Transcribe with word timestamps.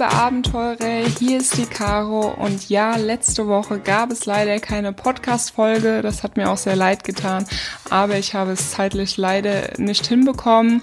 Liebe 0.00 0.14
Abenteurer, 0.14 1.04
hier 1.18 1.40
ist 1.40 1.58
die 1.58 1.66
Caro 1.66 2.28
und 2.30 2.70
ja, 2.70 2.96
letzte 2.96 3.48
Woche 3.48 3.78
gab 3.78 4.10
es 4.10 4.24
leider 4.24 4.58
keine 4.58 4.94
Podcast-Folge, 4.94 6.00
das 6.00 6.22
hat 6.22 6.38
mir 6.38 6.50
auch 6.50 6.56
sehr 6.56 6.74
leid 6.74 7.04
getan, 7.04 7.44
aber 7.90 8.16
ich 8.16 8.32
habe 8.32 8.52
es 8.52 8.70
zeitlich 8.70 9.18
leider 9.18 9.74
nicht 9.76 10.06
hinbekommen, 10.06 10.80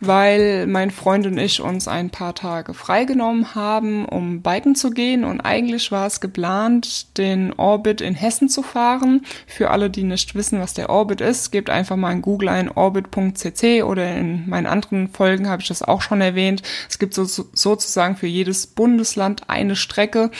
weil 0.00 0.66
mein 0.66 0.90
Freund 0.90 1.26
und 1.26 1.36
ich 1.36 1.60
uns 1.60 1.88
ein 1.88 2.08
paar 2.08 2.34
Tage 2.34 2.72
freigenommen 2.72 3.54
haben, 3.54 4.06
um 4.06 4.40
biken 4.40 4.74
zu 4.74 4.88
gehen 4.88 5.24
und 5.24 5.42
eigentlich 5.42 5.92
war 5.92 6.06
es 6.06 6.22
geplant, 6.22 7.18
den 7.18 7.52
Orbit 7.52 8.00
in 8.00 8.14
Hessen 8.14 8.48
zu 8.48 8.62
fahren. 8.62 9.26
Für 9.46 9.72
alle, 9.72 9.90
die 9.90 10.04
nicht 10.04 10.34
wissen, 10.34 10.58
was 10.58 10.72
der 10.72 10.88
Orbit 10.88 11.20
ist, 11.20 11.52
gebt 11.52 11.68
einfach 11.68 11.96
mal 11.96 12.12
in 12.12 12.22
Google 12.22 12.48
ein 12.48 12.70
orbit.cc 12.70 13.82
oder 13.82 14.16
in 14.16 14.48
meinen 14.48 14.66
anderen 14.66 15.08
Folgen 15.08 15.50
habe 15.50 15.60
ich 15.60 15.68
das 15.68 15.82
auch 15.82 16.00
schon 16.00 16.22
erwähnt. 16.22 16.62
Es 16.88 16.98
gibt 16.98 17.12
so 17.12 17.24
sozusagen 17.24 18.16
für 18.16 18.26
jedes 18.26 18.53
Bundesland 18.66 19.48
eine 19.48 19.76
Strecke, 19.76 20.30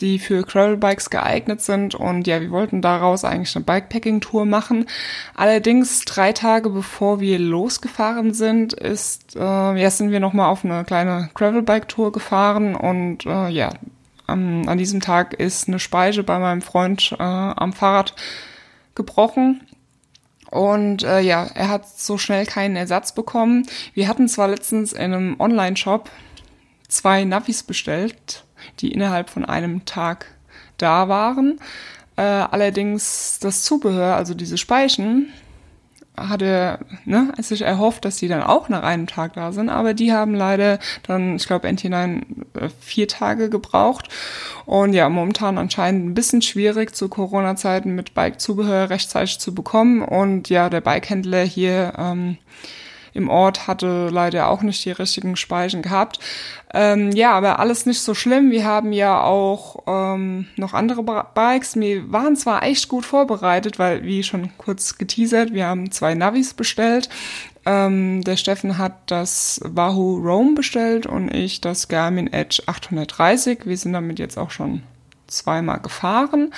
die 0.00 0.18
für 0.18 0.42
Gravelbikes 0.42 1.10
geeignet 1.10 1.60
sind. 1.60 1.94
Und 1.94 2.26
ja, 2.26 2.40
wir 2.40 2.50
wollten 2.50 2.82
daraus 2.82 3.24
eigentlich 3.24 3.54
eine 3.54 3.64
Bikepacking-Tour 3.64 4.44
machen. 4.44 4.86
Allerdings 5.34 6.04
drei 6.04 6.32
Tage 6.32 6.70
bevor 6.70 7.20
wir 7.20 7.38
losgefahren 7.38 8.34
sind, 8.34 8.72
ist, 8.72 9.36
äh, 9.36 9.40
ja, 9.40 9.90
sind 9.90 10.10
wir 10.10 10.20
nochmal 10.20 10.50
auf 10.50 10.64
eine 10.64 10.84
kleine 10.84 11.30
Gravelbike-Tour 11.34 12.12
gefahren. 12.12 12.74
Und 12.74 13.24
äh, 13.26 13.48
ja, 13.48 13.70
am, 14.26 14.68
an 14.68 14.78
diesem 14.78 15.00
Tag 15.00 15.34
ist 15.34 15.68
eine 15.68 15.78
Speise 15.78 16.22
bei 16.22 16.38
meinem 16.38 16.62
Freund 16.62 17.12
äh, 17.12 17.22
am 17.22 17.72
Fahrrad 17.72 18.14
gebrochen. 18.94 19.62
Und 20.50 21.02
äh, 21.02 21.20
ja, 21.20 21.48
er 21.54 21.68
hat 21.68 21.88
so 21.88 22.16
schnell 22.16 22.46
keinen 22.46 22.76
Ersatz 22.76 23.12
bekommen. 23.12 23.66
Wir 23.92 24.06
hatten 24.06 24.28
zwar 24.28 24.48
letztens 24.48 24.92
in 24.92 25.12
einem 25.12 25.36
Online-Shop 25.40 26.10
zwei 26.94 27.24
Navis 27.24 27.62
bestellt, 27.62 28.44
die 28.80 28.92
innerhalb 28.92 29.30
von 29.30 29.44
einem 29.44 29.84
Tag 29.84 30.26
da 30.78 31.08
waren. 31.08 31.58
Äh, 32.16 32.22
allerdings 32.22 33.38
das 33.40 33.62
Zubehör, 33.62 34.16
also 34.16 34.34
diese 34.34 34.56
Speichen, 34.56 35.32
hatte 36.16 36.78
ne, 37.04 37.32
sich 37.38 37.62
erhofft, 37.62 38.04
dass 38.04 38.18
die 38.18 38.28
dann 38.28 38.42
auch 38.42 38.68
nach 38.68 38.84
einem 38.84 39.08
Tag 39.08 39.32
da 39.34 39.50
sind, 39.50 39.68
aber 39.68 39.94
die 39.94 40.12
haben 40.12 40.32
leider 40.32 40.78
dann, 41.02 41.36
ich 41.36 41.46
glaube, 41.46 41.66
NT9 41.68 42.22
äh, 42.54 42.68
vier 42.80 43.08
Tage 43.08 43.50
gebraucht. 43.50 44.08
Und 44.64 44.92
ja, 44.92 45.08
momentan 45.08 45.58
anscheinend 45.58 46.06
ein 46.06 46.14
bisschen 46.14 46.40
schwierig 46.40 46.94
zu 46.94 47.08
Corona-Zeiten 47.08 47.94
mit 47.96 48.14
Bike-Zubehör 48.14 48.90
rechtzeitig 48.90 49.40
zu 49.40 49.54
bekommen. 49.54 50.02
Und 50.02 50.48
ja, 50.50 50.70
der 50.70 50.80
Bikehändler 50.80 51.42
hier 51.42 51.94
ähm, 51.98 52.38
im 53.14 53.30
Ort 53.30 53.66
hatte 53.66 54.08
leider 54.10 54.48
auch 54.48 54.62
nicht 54.62 54.84
die 54.84 54.90
richtigen 54.90 55.36
Speichen 55.36 55.82
gehabt. 55.82 56.18
Ähm, 56.74 57.12
ja, 57.12 57.32
aber 57.32 57.60
alles 57.60 57.86
nicht 57.86 58.00
so 58.00 58.14
schlimm. 58.14 58.50
Wir 58.50 58.64
haben 58.64 58.92
ja 58.92 59.22
auch 59.22 59.84
ähm, 59.86 60.48
noch 60.56 60.74
andere 60.74 61.02
Bikes. 61.02 61.76
Wir 61.76 62.12
waren 62.12 62.36
zwar 62.36 62.64
echt 62.64 62.88
gut 62.88 63.06
vorbereitet, 63.06 63.78
weil, 63.78 64.02
wie 64.02 64.24
schon 64.24 64.50
kurz 64.58 64.98
geteasert, 64.98 65.54
wir 65.54 65.66
haben 65.66 65.92
zwei 65.92 66.14
Navis 66.14 66.52
bestellt. 66.54 67.08
Ähm, 67.64 68.22
der 68.24 68.36
Steffen 68.36 68.76
hat 68.76 68.94
das 69.06 69.60
Wahoo 69.64 70.16
Roam 70.16 70.54
bestellt 70.54 71.06
und 71.06 71.32
ich 71.32 71.60
das 71.60 71.88
Garmin 71.88 72.32
Edge 72.32 72.62
830. 72.66 73.60
Wir 73.64 73.76
sind 73.76 73.92
damit 73.92 74.18
jetzt 74.18 74.36
auch 74.36 74.50
schon 74.50 74.82
zweimal 75.36 75.80
gefahren. 75.80 76.52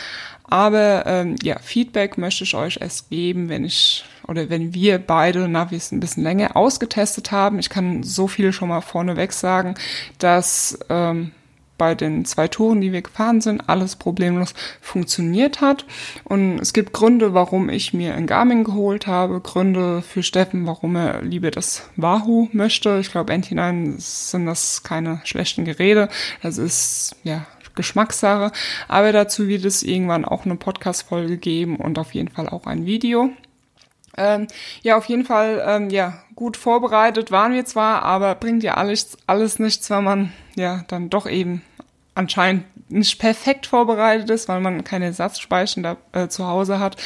Aber 0.45 1.05
ähm, 1.07 1.37
ja, 1.43 1.59
Feedback 1.59 2.19
möchte 2.19 2.45
ich 2.45 2.55
euch 2.55 2.79
erst 2.81 3.11
geben, 3.11 3.49
wenn 3.49 3.65
ich 3.65 4.05
oder 4.29 4.49
wenn 4.51 4.75
wir 4.75 4.99
beide 4.99 5.49
Navis 5.49 5.93
ein 5.93 6.01
bisschen 6.01 6.23
länger 6.23 6.57
ausgetestet 6.57 7.33
haben. 7.33 7.59
Ich 7.59 7.71
kann 7.71 8.03
so 8.03 8.29
viel 8.29 8.53
schon 8.53 8.69
mal 8.69 8.81
vorneweg 8.81 9.33
sagen, 9.33 9.75
dass 10.19 10.79
ähm, 10.89 11.33
bei 11.79 11.95
den 11.95 12.25
zwei 12.25 12.49
Touren, 12.49 12.81
die 12.81 12.93
wir 12.93 13.03
gefahren 13.03 13.41
sind, 13.41 13.69
alles 13.69 13.97
problemlos 13.97 14.55
funktioniert 14.81 15.61
hat. 15.61 15.85
Und 16.25 16.59
es 16.59 16.73
gibt 16.73 16.93
Gründe, 16.93 17.35
warum 17.35 17.69
ich 17.69 17.93
mir 17.93 18.15
ein 18.15 18.27
Garmin 18.27 18.65
geholt 18.65 19.07
habe, 19.07 19.41
Gründe 19.41 20.03
für 20.03 20.23
Steffen, 20.23 20.67
warum 20.67 20.97
er 20.97 21.23
lieber 21.23 21.51
das 21.51 21.89
Wahoo 21.97 22.49
möchte. 22.53 22.99
Ich 23.01 23.11
glaube, 23.11 23.33
NT9 23.33 23.97
sind 23.99 24.47
das 24.47 24.83
keine 24.83 25.21
schlechten 25.25 25.65
Geräte. 25.65 26.09
Das 26.43 26.59
ist, 26.59 27.17
ja, 27.25 27.47
Geschmackssache. 27.77 28.51
Aber 28.89 29.13
dazu 29.13 29.47
wird 29.47 29.65
es 29.65 29.83
irgendwann 29.83 30.25
auch 30.25 30.45
eine 30.45 30.57
Podcast-Folge 30.57 31.37
geben 31.37 31.77
und 31.77 31.99
auf 31.99 32.15
jeden 32.15 32.29
Fall 32.29 32.49
auch 32.49 32.67
ein 32.67 32.87
Video. 32.87 33.31
Ähm, 34.17 34.47
ja, 34.83 34.97
auf 34.97 35.05
jeden 35.07 35.25
Fall, 35.25 35.63
ähm, 35.67 35.91
ja, 35.91 36.15
gut 36.35 36.57
vorbereitet 36.57 37.31
waren 37.31 37.53
wir 37.53 37.65
zwar, 37.65 38.03
aber 38.03 38.35
bringt 38.35 38.63
ja 38.63 38.75
alles, 38.75 39.17
alles 39.27 39.59
nichts, 39.59 39.91
wenn 39.91 40.05
man 40.05 40.33
ja 40.55 40.85
dann 40.89 41.11
doch 41.11 41.27
eben 41.29 41.63
anscheinend 42.15 42.65
nicht 42.91 43.19
perfekt 43.19 43.67
vorbereitet 43.67 44.31
ist, 44.31 44.49
weil 44.49 44.61
man 44.61 44.85
keine 44.85 45.07
Ersatzspeichen 45.07 45.83
da 45.83 45.97
äh, 46.13 46.29
zu 46.29 46.47
Hause 46.47 46.79
hat. 46.79 46.97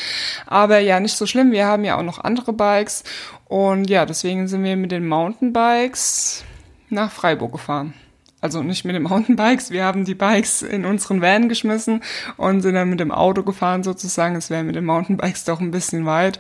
Aber 0.46 0.78
ja, 0.78 1.00
nicht 1.00 1.16
so 1.16 1.26
schlimm. 1.26 1.52
Wir 1.52 1.66
haben 1.66 1.84
ja 1.84 1.98
auch 1.98 2.02
noch 2.02 2.22
andere 2.22 2.52
Bikes 2.52 3.02
und 3.46 3.90
ja, 3.90 4.06
deswegen 4.06 4.46
sind 4.46 4.62
wir 4.62 4.76
mit 4.76 4.92
den 4.92 5.08
Mountainbikes 5.08 6.44
nach 6.90 7.10
Freiburg 7.10 7.52
gefahren 7.52 7.94
also 8.40 8.62
nicht 8.62 8.84
mit 8.84 8.94
den 8.94 9.02
Mountainbikes, 9.02 9.70
wir 9.70 9.84
haben 9.84 10.04
die 10.04 10.14
Bikes 10.14 10.62
in 10.62 10.86
unseren 10.86 11.20
Van 11.20 11.48
geschmissen 11.48 12.02
und 12.36 12.62
sind 12.62 12.74
dann 12.74 12.88
mit 12.88 13.00
dem 13.00 13.12
Auto 13.12 13.42
gefahren 13.42 13.82
sozusagen. 13.82 14.36
Es 14.36 14.48
wäre 14.48 14.62
mit 14.62 14.76
den 14.76 14.86
Mountainbikes 14.86 15.44
doch 15.44 15.60
ein 15.60 15.70
bisschen 15.70 16.06
weit. 16.06 16.38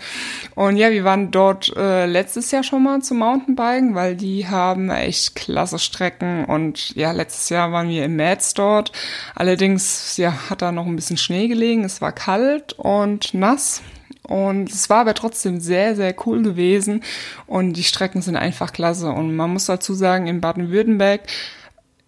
Und 0.54 0.76
ja, 0.76 0.90
wir 0.90 1.04
waren 1.04 1.30
dort 1.30 1.74
äh, 1.76 2.06
letztes 2.06 2.50
Jahr 2.50 2.62
schon 2.62 2.82
mal 2.82 3.02
zum 3.02 3.18
Mountainbiken, 3.18 3.94
weil 3.94 4.16
die 4.16 4.48
haben 4.48 4.90
echt 4.90 5.36
klasse 5.36 5.78
Strecken 5.78 6.46
und 6.46 6.94
ja, 6.96 7.12
letztes 7.12 7.50
Jahr 7.50 7.70
waren 7.72 7.88
wir 7.88 8.04
im 8.04 8.16
Mats 8.16 8.54
dort. 8.54 8.92
Allerdings, 9.34 10.16
ja, 10.16 10.48
hat 10.48 10.62
da 10.62 10.72
noch 10.72 10.86
ein 10.86 10.96
bisschen 10.96 11.18
Schnee 11.18 11.48
gelegen. 11.48 11.84
Es 11.84 12.00
war 12.00 12.12
kalt 12.12 12.72
und 12.74 13.34
nass. 13.34 13.82
Und 14.22 14.70
es 14.70 14.88
war 14.88 15.00
aber 15.00 15.14
trotzdem 15.14 15.58
sehr, 15.60 15.96
sehr 15.96 16.14
cool 16.24 16.42
gewesen. 16.42 17.02
Und 17.46 17.72
die 17.72 17.82
Strecken 17.82 18.22
sind 18.22 18.36
einfach 18.36 18.72
klasse. 18.72 19.08
Und 19.10 19.34
man 19.34 19.52
muss 19.52 19.66
dazu 19.66 19.92
sagen, 19.92 20.28
in 20.28 20.40
Baden-Württemberg 20.40 21.22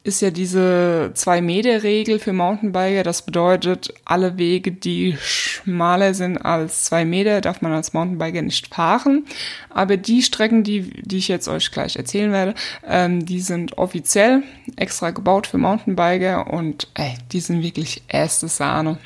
ist 0.04 0.20
ja 0.20 0.30
diese 0.30 1.12
Zwei-Meter-Regel 1.14 2.18
für 2.18 2.32
Mountainbiker. 2.32 3.04
Das 3.04 3.22
bedeutet, 3.22 3.94
alle 4.04 4.36
Wege, 4.36 4.72
die 4.72 5.16
schmaler 5.20 6.12
sind 6.14 6.38
als 6.38 6.84
zwei 6.84 7.04
Meter, 7.04 7.40
darf 7.40 7.62
man 7.62 7.72
als 7.72 7.92
Mountainbiker 7.92 8.42
nicht 8.42 8.74
fahren. 8.74 9.24
Aber 9.70 9.96
die 9.96 10.22
Strecken, 10.22 10.64
die, 10.64 11.02
die 11.02 11.18
ich 11.18 11.28
jetzt 11.28 11.46
euch 11.46 11.70
gleich 11.70 11.96
erzählen 11.96 12.32
werde, 12.32 12.54
ähm, 12.84 13.24
die 13.24 13.40
sind 13.40 13.78
offiziell 13.78 14.42
extra 14.76 15.10
gebaut 15.10 15.46
für 15.46 15.58
Mountainbiker 15.58 16.52
und 16.52 16.88
ey, 16.94 17.14
die 17.30 17.40
sind 17.40 17.62
wirklich 17.62 18.02
erste 18.08 18.48
Sahne. 18.48 18.98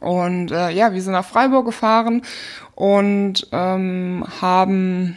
Und 0.00 0.50
äh, 0.50 0.70
ja, 0.70 0.92
wir 0.92 1.02
sind 1.02 1.12
nach 1.12 1.24
Freiburg 1.24 1.66
gefahren 1.66 2.22
und 2.74 3.46
ähm, 3.52 4.24
haben 4.40 5.16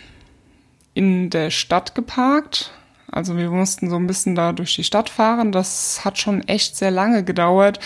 in 0.93 1.29
der 1.31 1.49
Stadt 1.49 1.95
geparkt 1.95 2.71
also 3.11 3.37
wir 3.37 3.49
mussten 3.49 3.89
so 3.89 3.95
ein 3.95 4.07
bisschen 4.07 4.35
da 4.35 4.51
durch 4.51 4.75
die 4.75 4.83
Stadt 4.83 5.09
fahren. 5.09 5.51
Das 5.51 6.05
hat 6.05 6.17
schon 6.17 6.47
echt 6.47 6.75
sehr 6.75 6.91
lange 6.91 7.23
gedauert. 7.23 7.79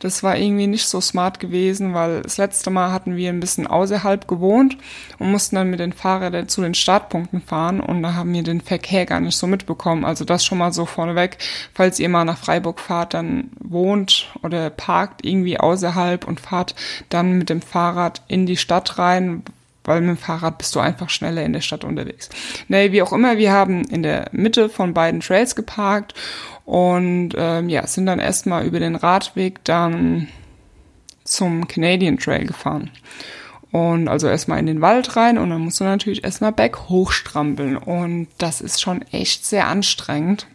Das 0.00 0.22
war 0.22 0.36
irgendwie 0.36 0.66
nicht 0.66 0.86
so 0.86 1.00
smart 1.00 1.40
gewesen, 1.40 1.94
weil 1.94 2.22
das 2.22 2.38
letzte 2.38 2.70
Mal 2.70 2.92
hatten 2.92 3.16
wir 3.16 3.28
ein 3.28 3.40
bisschen 3.40 3.66
außerhalb 3.66 4.26
gewohnt 4.26 4.76
und 5.18 5.30
mussten 5.30 5.56
dann 5.56 5.70
mit 5.70 5.80
den 5.80 5.92
Fahrrädern 5.92 6.48
zu 6.48 6.62
den 6.62 6.74
Startpunkten 6.74 7.40
fahren 7.40 7.80
und 7.80 8.02
da 8.02 8.14
haben 8.14 8.32
wir 8.32 8.42
den 8.42 8.60
Verkehr 8.60 9.06
gar 9.06 9.20
nicht 9.20 9.36
so 9.36 9.46
mitbekommen. 9.46 10.04
Also 10.04 10.24
das 10.24 10.44
schon 10.44 10.58
mal 10.58 10.72
so 10.72 10.86
vorneweg. 10.86 11.38
Falls 11.72 12.00
ihr 12.00 12.08
mal 12.08 12.24
nach 12.24 12.38
Freiburg 12.38 12.80
fahrt, 12.80 13.14
dann 13.14 13.50
wohnt 13.60 14.32
oder 14.42 14.70
parkt 14.70 15.24
irgendwie 15.24 15.58
außerhalb 15.58 16.26
und 16.26 16.40
fahrt 16.40 16.74
dann 17.08 17.38
mit 17.38 17.48
dem 17.48 17.62
Fahrrad 17.62 18.22
in 18.28 18.46
die 18.46 18.56
Stadt 18.56 18.98
rein, 18.98 19.42
weil 19.84 20.00
mit 20.00 20.10
dem 20.10 20.16
Fahrrad 20.16 20.58
bist 20.58 20.74
du 20.74 20.80
einfach 20.80 21.10
schneller 21.10 21.42
in 21.42 21.52
der 21.52 21.60
Stadt 21.60 21.84
unterwegs. 21.84 22.28
Nee, 22.68 22.92
wie 22.92 23.02
auch 23.02 23.12
immer, 23.12 23.38
wir 23.38 23.52
haben 23.52 23.84
in 23.84 24.02
der 24.02 24.28
Mitte 24.32 24.68
von 24.68 24.94
beiden 24.94 25.20
Trails 25.20 25.54
geparkt 25.54 26.14
und 26.64 27.30
ähm, 27.36 27.68
ja, 27.68 27.86
sind 27.86 28.06
dann 28.06 28.18
erstmal 28.18 28.66
über 28.66 28.80
den 28.80 28.96
Radweg 28.96 29.62
dann 29.64 30.28
zum 31.24 31.68
Canadian 31.68 32.18
Trail 32.18 32.46
gefahren. 32.46 32.90
Und 33.70 34.06
also 34.06 34.28
erstmal 34.28 34.60
in 34.60 34.66
den 34.66 34.80
Wald 34.80 35.16
rein 35.16 35.36
und 35.36 35.50
dann 35.50 35.62
musst 35.62 35.80
du 35.80 35.84
natürlich 35.84 36.22
erstmal 36.22 36.52
berg 36.52 36.88
hochstrampeln. 36.88 37.76
Und 37.76 38.28
das 38.38 38.60
ist 38.60 38.80
schon 38.80 39.02
echt 39.10 39.44
sehr 39.44 39.66
anstrengend. 39.66 40.46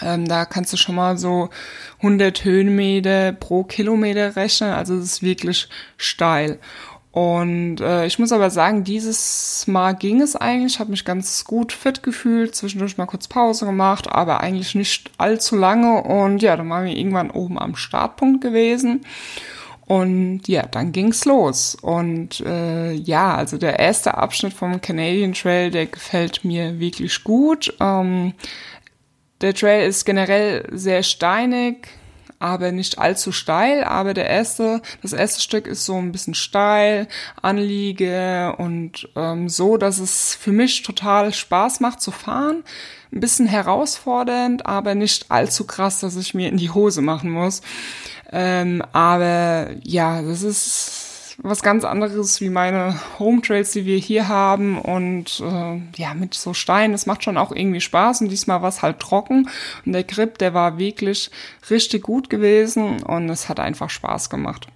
Ähm, 0.00 0.28
da 0.28 0.44
kannst 0.44 0.72
du 0.72 0.76
schon 0.76 0.94
mal 0.94 1.18
so 1.18 1.50
100 1.98 2.44
Höhenmeter 2.44 3.32
pro 3.32 3.64
Kilometer 3.64 4.36
rechnen. 4.36 4.70
Also 4.70 4.94
es 4.94 5.04
ist 5.04 5.22
wirklich 5.22 5.68
steil. 5.96 6.60
Und 7.16 7.80
äh, 7.80 8.04
ich 8.04 8.18
muss 8.18 8.30
aber 8.30 8.50
sagen, 8.50 8.84
dieses 8.84 9.66
Mal 9.66 9.94
ging 9.94 10.20
es 10.20 10.36
eigentlich. 10.36 10.74
Ich 10.74 10.80
habe 10.80 10.90
mich 10.90 11.06
ganz 11.06 11.46
gut 11.46 11.72
fit 11.72 12.02
gefühlt, 12.02 12.54
zwischendurch 12.54 12.98
mal 12.98 13.06
kurz 13.06 13.26
Pause 13.26 13.64
gemacht, 13.64 14.06
aber 14.12 14.42
eigentlich 14.42 14.74
nicht 14.74 15.10
allzu 15.16 15.56
lange. 15.56 16.02
Und 16.02 16.42
ja, 16.42 16.58
dann 16.58 16.68
waren 16.68 16.84
wir 16.84 16.94
irgendwann 16.94 17.30
oben 17.30 17.58
am 17.58 17.74
Startpunkt 17.74 18.42
gewesen. 18.42 19.06
Und 19.86 20.46
ja, 20.46 20.66
dann 20.66 20.92
ging's 20.92 21.24
los. 21.24 21.74
Und 21.80 22.40
äh, 22.40 22.92
ja, 22.92 23.34
also 23.34 23.56
der 23.56 23.78
erste 23.78 24.18
Abschnitt 24.18 24.52
vom 24.52 24.82
Canadian 24.82 25.32
Trail, 25.32 25.70
der 25.70 25.86
gefällt 25.86 26.44
mir 26.44 26.78
wirklich 26.78 27.24
gut. 27.24 27.74
Ähm, 27.80 28.34
der 29.40 29.54
Trail 29.54 29.88
ist 29.88 30.04
generell 30.04 30.68
sehr 30.70 31.02
steinig, 31.02 31.88
aber 32.38 32.72
nicht 32.72 32.98
allzu 32.98 33.32
steil. 33.32 33.84
Aber 33.84 34.14
der 34.14 34.28
erste, 34.28 34.82
das 35.02 35.12
erste 35.12 35.40
Stück 35.40 35.66
ist 35.66 35.84
so 35.84 35.96
ein 35.96 36.12
bisschen 36.12 36.34
steil, 36.34 37.08
Anliege 37.40 38.54
und 38.58 39.08
ähm, 39.16 39.48
so, 39.48 39.76
dass 39.76 39.98
es 39.98 40.34
für 40.34 40.52
mich 40.52 40.82
total 40.82 41.32
Spaß 41.32 41.80
macht 41.80 42.00
zu 42.00 42.10
fahren. 42.10 42.64
Ein 43.12 43.20
bisschen 43.20 43.46
herausfordernd, 43.46 44.66
aber 44.66 44.94
nicht 44.94 45.30
allzu 45.30 45.66
krass, 45.66 46.00
dass 46.00 46.16
ich 46.16 46.34
mir 46.34 46.48
in 46.48 46.56
die 46.56 46.70
Hose 46.70 47.02
machen 47.02 47.30
muss. 47.30 47.62
Ähm, 48.32 48.82
aber 48.92 49.70
ja, 49.82 50.22
das 50.22 50.42
ist 50.42 51.05
was 51.38 51.62
ganz 51.62 51.84
anderes 51.84 52.40
wie 52.40 52.48
meine 52.48 52.98
Home 53.18 53.42
Trails, 53.42 53.72
die 53.72 53.84
wir 53.84 53.98
hier 53.98 54.28
haben. 54.28 54.78
Und 54.78 55.40
äh, 55.40 55.80
ja, 55.96 56.14
mit 56.14 56.34
so 56.34 56.54
Steinen, 56.54 56.92
das 56.92 57.06
macht 57.06 57.24
schon 57.24 57.36
auch 57.36 57.52
irgendwie 57.52 57.80
Spaß. 57.80 58.22
Und 58.22 58.28
diesmal 58.28 58.62
war 58.62 58.68
es 58.68 58.82
halt 58.82 59.00
trocken. 59.00 59.48
Und 59.84 59.92
der 59.92 60.04
Grip, 60.04 60.38
der 60.38 60.54
war 60.54 60.78
wirklich 60.78 61.30
richtig 61.70 62.02
gut 62.02 62.30
gewesen 62.30 63.02
und 63.02 63.28
es 63.28 63.48
hat 63.48 63.60
einfach 63.60 63.90
Spaß 63.90 64.30
gemacht. 64.30 64.68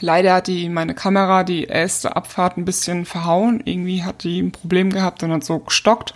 Leider 0.00 0.34
hat 0.34 0.48
die 0.48 0.68
meine 0.68 0.94
Kamera 0.94 1.44
die 1.44 1.64
erste 1.64 2.16
Abfahrt 2.16 2.56
ein 2.56 2.64
bisschen 2.64 3.04
verhauen. 3.04 3.62
Irgendwie 3.64 4.02
hat 4.02 4.24
die 4.24 4.40
ein 4.40 4.50
Problem 4.50 4.90
gehabt 4.90 5.22
und 5.22 5.30
hat 5.30 5.44
so 5.44 5.60
gestockt. 5.60 6.14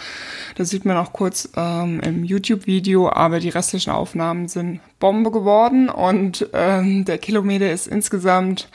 Das 0.57 0.71
sieht 0.71 0.85
man 0.85 0.97
auch 0.97 1.13
kurz 1.13 1.49
ähm, 1.57 2.01
im 2.01 2.25
YouTube-Video, 2.25 3.09
aber 3.09 3.39
die 3.39 3.51
restlichen 3.51 3.93
Aufnahmen 3.93 4.49
sind 4.49 4.81
Bombe 4.99 5.31
geworden 5.31 5.89
und 5.89 6.49
ähm, 6.55 7.05
der 7.05 7.19
Kilometer 7.19 7.71
ist 7.71 7.87
insgesamt 7.87 8.69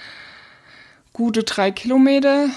gute 1.14 1.44
drei 1.44 1.72
Kilometer. 1.72 2.50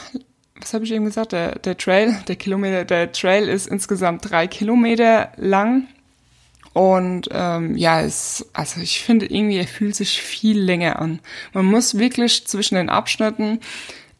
Was 0.60 0.74
habe 0.74 0.84
ich 0.84 0.92
eben 0.92 1.04
gesagt? 1.04 1.32
Der, 1.32 1.58
der 1.58 1.76
Trail, 1.76 2.16
der 2.26 2.36
Kilometer, 2.36 2.84
der 2.84 3.12
Trail 3.12 3.48
ist 3.48 3.66
insgesamt 3.66 4.30
drei 4.30 4.46
Kilometer 4.46 5.30
lang. 5.36 5.86
Und 6.72 7.28
ähm, 7.32 7.76
ja, 7.76 8.02
es, 8.02 8.50
also 8.52 8.80
ich 8.80 9.00
finde 9.00 9.26
irgendwie, 9.26 9.58
er 9.58 9.66
fühlt 9.66 9.96
sich 9.96 10.20
viel 10.20 10.58
länger 10.58 10.98
an. 11.00 11.20
Man 11.54 11.64
muss 11.64 11.96
wirklich 11.96 12.46
zwischen 12.46 12.74
den 12.74 12.90
Abschnitten 12.90 13.60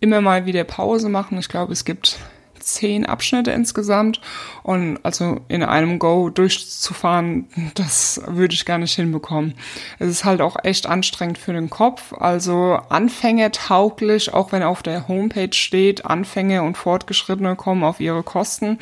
immer 0.01 0.21
mal 0.21 0.47
wieder 0.47 0.65
Pause 0.65 1.09
machen. 1.09 1.39
Ich 1.39 1.49
glaube, 1.49 1.73
es 1.73 1.85
gibt 1.85 2.19
zehn 2.67 3.07
Abschnitte 3.07 3.51
insgesamt. 3.53 4.21
Und 4.63 4.99
also 5.03 5.41
in 5.49 5.63
einem 5.63 5.99
Go 5.99 6.31
durchzufahren, 6.31 7.47
das 7.75 8.21
würde 8.27 8.55
ich 8.55 8.65
gar 8.65 8.79
nicht 8.79 8.95
hinbekommen. 8.95 9.55
Es 9.99 10.09
ist 10.09 10.25
halt 10.25 10.41
auch 10.41 10.57
echt 10.63 10.87
anstrengend 10.87 11.39
für 11.39 11.53
den 11.53 11.71
Kopf. 11.71 12.13
Also 12.13 12.79
Anfänger 12.89 13.53
tauglich, 13.53 14.35
auch 14.35 14.53
wenn 14.53 14.63
auf 14.63 14.83
der 14.83 15.09
Homepage 15.09 15.53
steht, 15.53 16.05
Anfänger 16.05 16.63
und 16.63 16.77
Fortgeschrittene 16.77 17.57
kommen 17.57 17.85
auf 17.85 18.01
ihre 18.01 18.23
Kosten. 18.23 18.79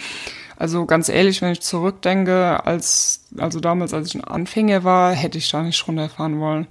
Also 0.56 0.86
ganz 0.86 1.08
ehrlich, 1.08 1.42
wenn 1.42 1.52
ich 1.52 1.60
zurückdenke, 1.60 2.64
als, 2.64 3.20
also 3.36 3.60
damals, 3.60 3.92
als 3.92 4.08
ich 4.08 4.14
ein 4.14 4.25
Anfänger 4.25 4.84
war, 4.84 5.12
hätte 5.12 5.38
ich 5.38 5.50
da 5.50 5.62
nicht 5.62 5.86
runterfahren 5.86 6.38
wollen. 6.38 6.69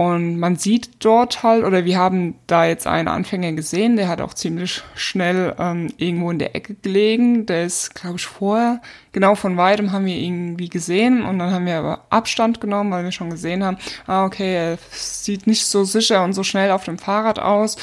Und 0.00 0.38
man 0.38 0.56
sieht 0.56 1.04
dort 1.04 1.42
halt, 1.42 1.62
oder 1.62 1.84
wir 1.84 1.98
haben 1.98 2.36
da 2.46 2.64
jetzt 2.64 2.86
einen 2.86 3.06
Anfänger 3.06 3.52
gesehen, 3.52 3.96
der 3.96 4.08
hat 4.08 4.22
auch 4.22 4.32
ziemlich 4.32 4.82
schnell 4.94 5.54
ähm, 5.58 5.88
irgendwo 5.98 6.30
in 6.30 6.38
der 6.38 6.56
Ecke 6.56 6.74
gelegen. 6.74 7.44
Der 7.44 7.66
ist, 7.66 7.94
glaube 7.94 8.16
ich, 8.16 8.24
vorher, 8.24 8.80
genau 9.12 9.34
von 9.34 9.58
weitem 9.58 9.92
haben 9.92 10.06
wir 10.06 10.16
irgendwie 10.16 10.70
gesehen 10.70 11.22
und 11.22 11.38
dann 11.38 11.50
haben 11.50 11.66
wir 11.66 11.76
aber 11.76 12.06
Abstand 12.08 12.62
genommen, 12.62 12.90
weil 12.92 13.04
wir 13.04 13.12
schon 13.12 13.28
gesehen 13.28 13.62
haben, 13.62 13.76
ah, 14.06 14.24
okay, 14.24 14.54
er 14.54 14.78
sieht 14.90 15.46
nicht 15.46 15.66
so 15.66 15.84
sicher 15.84 16.24
und 16.24 16.32
so 16.32 16.44
schnell 16.44 16.70
auf 16.70 16.84
dem 16.84 16.96
Fahrrad 16.96 17.38
aus. 17.38 17.76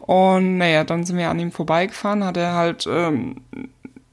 Und 0.00 0.56
naja, 0.56 0.84
dann 0.84 1.04
sind 1.04 1.18
wir 1.18 1.28
an 1.28 1.38
ihm 1.38 1.52
vorbeigefahren, 1.52 2.24
hat 2.24 2.38
er 2.38 2.54
halt 2.54 2.88
ähm, 2.90 3.42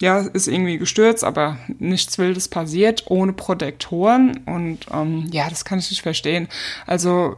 ja, 0.06 0.20
ist 0.20 0.48
irgendwie 0.48 0.78
gestürzt, 0.78 1.24
aber 1.24 1.58
nichts 1.80 2.20
Wildes 2.20 2.48
passiert, 2.48 3.06
ohne 3.08 3.34
Protektoren. 3.34 4.44
Und 4.46 4.86
ähm, 4.94 5.28
ja, 5.32 5.50
das 5.50 5.66
kann 5.66 5.80
ich 5.80 5.90
nicht 5.90 6.04
verstehen. 6.04 6.48
Also 6.86 7.38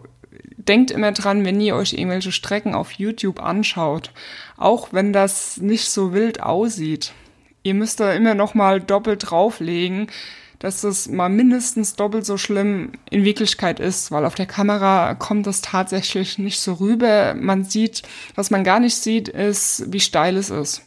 denkt 0.57 0.91
immer 0.91 1.13
dran, 1.13 1.45
wenn 1.45 1.61
ihr 1.61 1.77
euch 1.77 1.93
irgendwelche 1.93 2.33
Strecken 2.33 2.75
auf 2.75 2.91
YouTube 2.91 3.41
anschaut, 3.41 4.11
auch 4.57 4.89
wenn 4.91 5.13
das 5.13 5.55
nicht 5.57 5.89
so 5.89 6.11
wild 6.11 6.43
aussieht, 6.43 7.13
ihr 7.63 7.73
müsst 7.73 8.01
da 8.01 8.11
immer 8.11 8.35
noch 8.35 8.53
mal 8.53 8.81
doppelt 8.81 9.31
drauflegen, 9.31 10.07
dass 10.59 10.81
das 10.81 11.07
mal 11.07 11.29
mindestens 11.29 11.95
doppelt 11.95 12.25
so 12.25 12.35
schlimm 12.35 12.91
in 13.09 13.23
Wirklichkeit 13.23 13.79
ist, 13.79 14.11
weil 14.11 14.25
auf 14.25 14.35
der 14.35 14.45
Kamera 14.45 15.13
kommt 15.15 15.47
das 15.47 15.61
tatsächlich 15.61 16.37
nicht 16.37 16.59
so 16.59 16.73
rüber. 16.73 17.33
Man 17.33 17.63
sieht, 17.63 18.03
was 18.35 18.51
man 18.51 18.65
gar 18.65 18.81
nicht 18.81 18.95
sieht, 18.95 19.29
ist, 19.29 19.85
wie 19.93 20.01
steil 20.01 20.35
es 20.35 20.49
ist. 20.49 20.81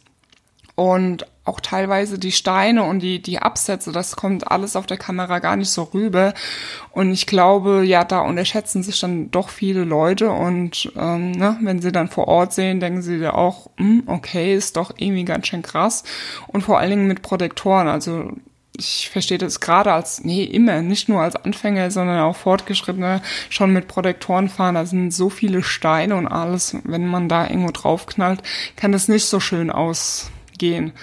Und 0.75 1.25
auch 1.43 1.59
teilweise 1.59 2.19
die 2.19 2.31
Steine 2.31 2.83
und 2.83 2.99
die, 2.99 3.19
die 3.21 3.39
Absätze, 3.39 3.91
das 3.91 4.15
kommt 4.15 4.51
alles 4.51 4.75
auf 4.75 4.85
der 4.85 4.97
Kamera 4.97 5.39
gar 5.39 5.55
nicht 5.55 5.71
so 5.71 5.83
rüber. 5.83 6.33
Und 6.91 7.11
ich 7.11 7.25
glaube, 7.25 7.83
ja, 7.83 8.03
da 8.03 8.19
unterschätzen 8.19 8.83
sich 8.83 8.99
dann 8.99 9.31
doch 9.31 9.49
viele 9.49 9.83
Leute 9.83 10.29
und 10.29 10.91
ähm, 10.95 11.31
ne, 11.31 11.57
wenn 11.61 11.81
sie 11.81 11.91
dann 11.91 12.09
vor 12.09 12.27
Ort 12.27 12.53
sehen, 12.53 12.79
denken 12.79 13.01
sie 13.01 13.15
ja 13.15 13.33
auch, 13.33 13.71
hm, 13.77 14.03
okay, 14.05 14.55
ist 14.55 14.77
doch 14.77 14.93
irgendwie 14.97 15.25
ganz 15.25 15.47
schön 15.47 15.63
krass. 15.63 16.03
Und 16.47 16.61
vor 16.61 16.77
allen 16.77 16.91
Dingen 16.91 17.07
mit 17.07 17.23
Protektoren, 17.23 17.87
also 17.87 18.31
ich 18.77 19.09
verstehe 19.09 19.37
das 19.37 19.59
gerade 19.59 19.91
als, 19.93 20.23
nee, 20.23 20.43
immer, 20.43 20.81
nicht 20.81 21.09
nur 21.09 21.21
als 21.21 21.35
Anfänger, 21.35 21.91
sondern 21.91 22.21
auch 22.21 22.35
Fortgeschrittene 22.35 23.21
schon 23.49 23.73
mit 23.73 23.87
Protektoren 23.87 24.47
fahren. 24.47 24.75
Da 24.75 24.85
sind 24.85 25.11
so 25.11 25.29
viele 25.29 25.61
Steine 25.63 26.15
und 26.15 26.27
alles. 26.27 26.77
Wenn 26.83 27.07
man 27.07 27.27
da 27.29 27.47
irgendwo 27.47 27.71
draufknallt, 27.71 28.41
kann 28.75 28.91
das 28.91 29.07
nicht 29.07 29.25
so 29.25 29.39
schön 29.39 29.69
ausgehen. 30.61 30.93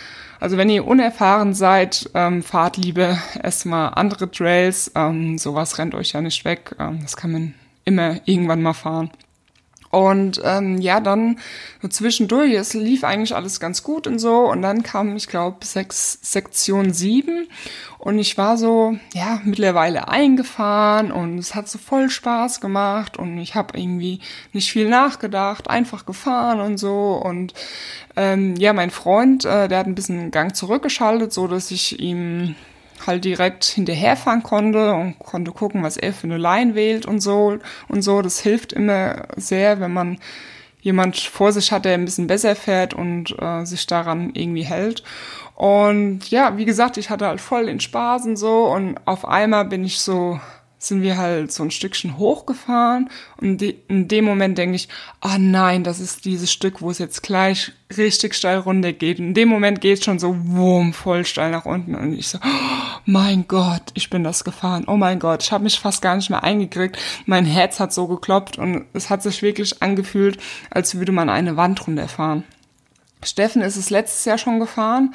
Also 0.41 0.57
wenn 0.57 0.71
ihr 0.71 0.87
unerfahren 0.87 1.53
seid, 1.53 2.11
ähm, 2.15 2.43
fahrt 2.43 2.77
lieber 2.77 3.19
erstmal 3.43 3.93
andere 3.95 4.31
Trails. 4.31 4.93
Ähm, 4.95 5.37
sowas 5.37 5.79
rennt 5.79 5.95
euch 5.95 6.13
ja 6.13 6.21
nicht 6.21 6.45
weg. 6.45 6.77
Ähm, 6.79 7.01
das 7.03 7.17
kann 7.17 7.33
man 7.33 7.55
immer 7.85 8.21
irgendwann 8.25 8.63
mal 8.63 8.73
fahren. 8.73 9.11
Und 9.91 10.41
ähm, 10.45 10.79
ja, 10.79 11.01
dann 11.01 11.39
so 11.81 11.89
zwischendurch, 11.89 12.53
es 12.53 12.75
lief 12.75 13.05
eigentlich 13.05 13.35
alles 13.35 13.59
ganz 13.59 13.83
gut 13.83 14.07
und 14.07 14.19
so. 14.19 14.51
Und 14.51 14.63
dann 14.63 14.83
kam, 14.83 15.17
ich 15.17 15.29
glaube, 15.29 15.59
Sektion 15.65 16.93
7 16.93 17.49
und 17.99 18.19
ich 18.19 18.37
war 18.39 18.57
so, 18.57 18.97
ja, 19.15 19.41
mittlerweile 19.45 20.09
eingefahren 20.09 21.11
und 21.11 21.39
es 21.39 21.55
hat 21.55 21.69
so 21.69 21.79
voll 21.79 22.11
Spaß 22.11 22.61
gemacht 22.61 23.17
und 23.17 23.39
ich 23.39 23.55
habe 23.55 23.79
irgendwie 23.79 24.21
nicht 24.53 24.71
viel 24.71 24.89
nachgedacht, 24.89 25.69
einfach 25.69 26.07
gefahren 26.07 26.61
und 26.61 26.79
so. 26.79 27.21
Und 27.23 27.55
ähm, 28.17 28.57
ja, 28.57 28.73
mein 28.73 28.91
Freund, 28.91 29.45
äh, 29.45 29.69
der 29.69 29.79
hat 29.79 29.87
ein 29.87 29.95
bisschen 29.95 30.31
Gang 30.31 30.55
zurückgeschaltet, 30.55 31.33
so 31.33 31.49
dass 31.49 31.71
ich 31.71 31.99
ihm 31.99 32.55
halt 33.07 33.25
direkt 33.25 33.65
hinterherfahren 33.65 34.43
konnte 34.43 34.93
und 34.93 35.19
konnte 35.19 35.53
gucken, 35.53 35.83
was 35.83 35.97
er 35.97 36.13
für 36.13 36.27
eine 36.27 36.39
Line 36.39 36.75
wählt 36.75 37.07
und 37.07 37.21
so 37.21 37.59
und 37.89 38.03
so. 38.03 38.23
Das 38.23 38.41
hilft 38.41 38.73
immer 38.73 39.27
sehr, 39.37 39.81
wenn 39.81 39.93
man 39.93 40.19
jemand 40.81 41.19
vor 41.19 41.53
sich 41.53 41.73
hat, 41.73 41.85
der 41.85 41.95
ein 41.95 42.05
bisschen 42.05 42.27
besser 42.27 42.57
fährt 42.57 42.95
und 42.95 43.35
äh, 43.41 43.65
sich 43.65 43.87
daran 43.87 44.31
irgendwie 44.35 44.65
hält. 44.65 45.03
Und 45.55 46.31
ja, 46.31 46.57
wie 46.57 46.65
gesagt, 46.65 46.97
ich 46.99 47.11
hatte 47.11 47.27
halt 47.27 47.41
voll 47.41 47.67
den 47.67 47.81
Spaß 47.81 48.27
und 48.27 48.37
so 48.37 48.67
und 48.67 48.97
auf 49.07 49.27
einmal 49.27 49.65
bin 49.65 49.85
ich 49.85 49.99
so 49.99 50.41
sind 50.79 51.03
wir 51.03 51.19
halt 51.19 51.53
so 51.53 51.65
ein 51.65 51.73
Stückchen 51.73 52.19
hochgefahren 52.19 53.11
und 53.41 53.61
in 53.63 54.07
dem 54.07 54.25
Moment 54.25 54.57
denke 54.59 54.77
ich, 54.77 54.89
ah 55.21 55.35
oh 55.35 55.39
nein, 55.39 55.83
das 55.83 55.99
ist 55.99 56.25
dieses 56.25 56.53
Stück, 56.53 56.81
wo 56.81 56.91
es 56.91 56.99
jetzt 56.99 57.23
gleich 57.23 57.73
richtig 57.97 58.35
steil 58.35 58.59
runter 58.59 58.93
geht. 58.93 59.19
in 59.19 59.35
dem 59.35 59.49
Moment 59.49 59.81
geht 59.81 59.99
es 59.99 60.05
schon 60.05 60.19
so 60.19 60.37
wumm, 60.39 60.93
voll 60.93 61.25
steil 61.25 61.51
nach 61.51 61.65
unten 61.65 61.97
und 61.97 62.13
ich 62.13 62.29
so, 62.29 62.39
oh 62.39 63.01
mein 63.07 63.49
Gott, 63.49 63.83
ich 63.95 64.09
bin 64.09 64.23
das 64.23 64.45
gefahren. 64.45 64.85
Oh 64.87 64.97
mein 64.97 65.19
Gott, 65.19 65.43
ich 65.43 65.51
habe 65.51 65.65
mich 65.65 65.81
fast 65.81 66.01
gar 66.01 66.15
nicht 66.15 66.31
mehr 66.31 66.45
eingekriegt. 66.45 66.99
Mein 67.27 67.45
Herz 67.45 67.81
hat 67.81 67.93
so 67.93 68.07
geklopft 68.07 68.59
und 68.59 68.85
es 68.93 69.11
hat 69.11 69.23
sich 69.23 69.43
wirklich 69.43 69.83
angefühlt, 69.83 70.39
als 70.71 70.95
würde 70.95 71.13
man 71.13 71.29
eine 71.29 71.57
Wand 71.57 71.87
runterfahren. 71.87 72.45
Steffen 73.25 73.63
ist 73.63 73.77
es 73.77 73.91
letztes 73.91 74.25
Jahr 74.27 74.39
schon 74.39 74.61
gefahren, 74.61 75.15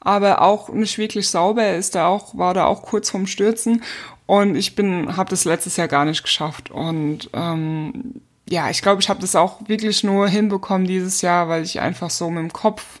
aber 0.00 0.42
auch 0.42 0.70
nicht 0.70 0.98
wirklich 0.98 1.28
sauber. 1.28 1.62
Er 1.62 1.76
ist 1.76 1.94
da 1.94 2.08
auch, 2.08 2.36
war 2.36 2.54
da 2.54 2.64
auch 2.64 2.82
kurz 2.82 3.10
vorm 3.10 3.26
Stürzen 3.26 3.82
und 4.28 4.56
ich 4.56 4.74
bin, 4.74 5.16
habe 5.16 5.30
das 5.30 5.46
letztes 5.46 5.78
Jahr 5.78 5.88
gar 5.88 6.04
nicht 6.04 6.22
geschafft. 6.22 6.70
Und 6.70 7.30
ähm, 7.32 8.20
ja, 8.46 8.68
ich 8.68 8.82
glaube, 8.82 9.00
ich 9.00 9.08
habe 9.08 9.22
das 9.22 9.34
auch 9.34 9.66
wirklich 9.68 10.04
nur 10.04 10.28
hinbekommen 10.28 10.86
dieses 10.86 11.22
Jahr, 11.22 11.48
weil 11.48 11.62
ich 11.62 11.80
einfach 11.80 12.10
so 12.10 12.28
mit 12.28 12.42
dem 12.42 12.52
Kopf 12.52 13.00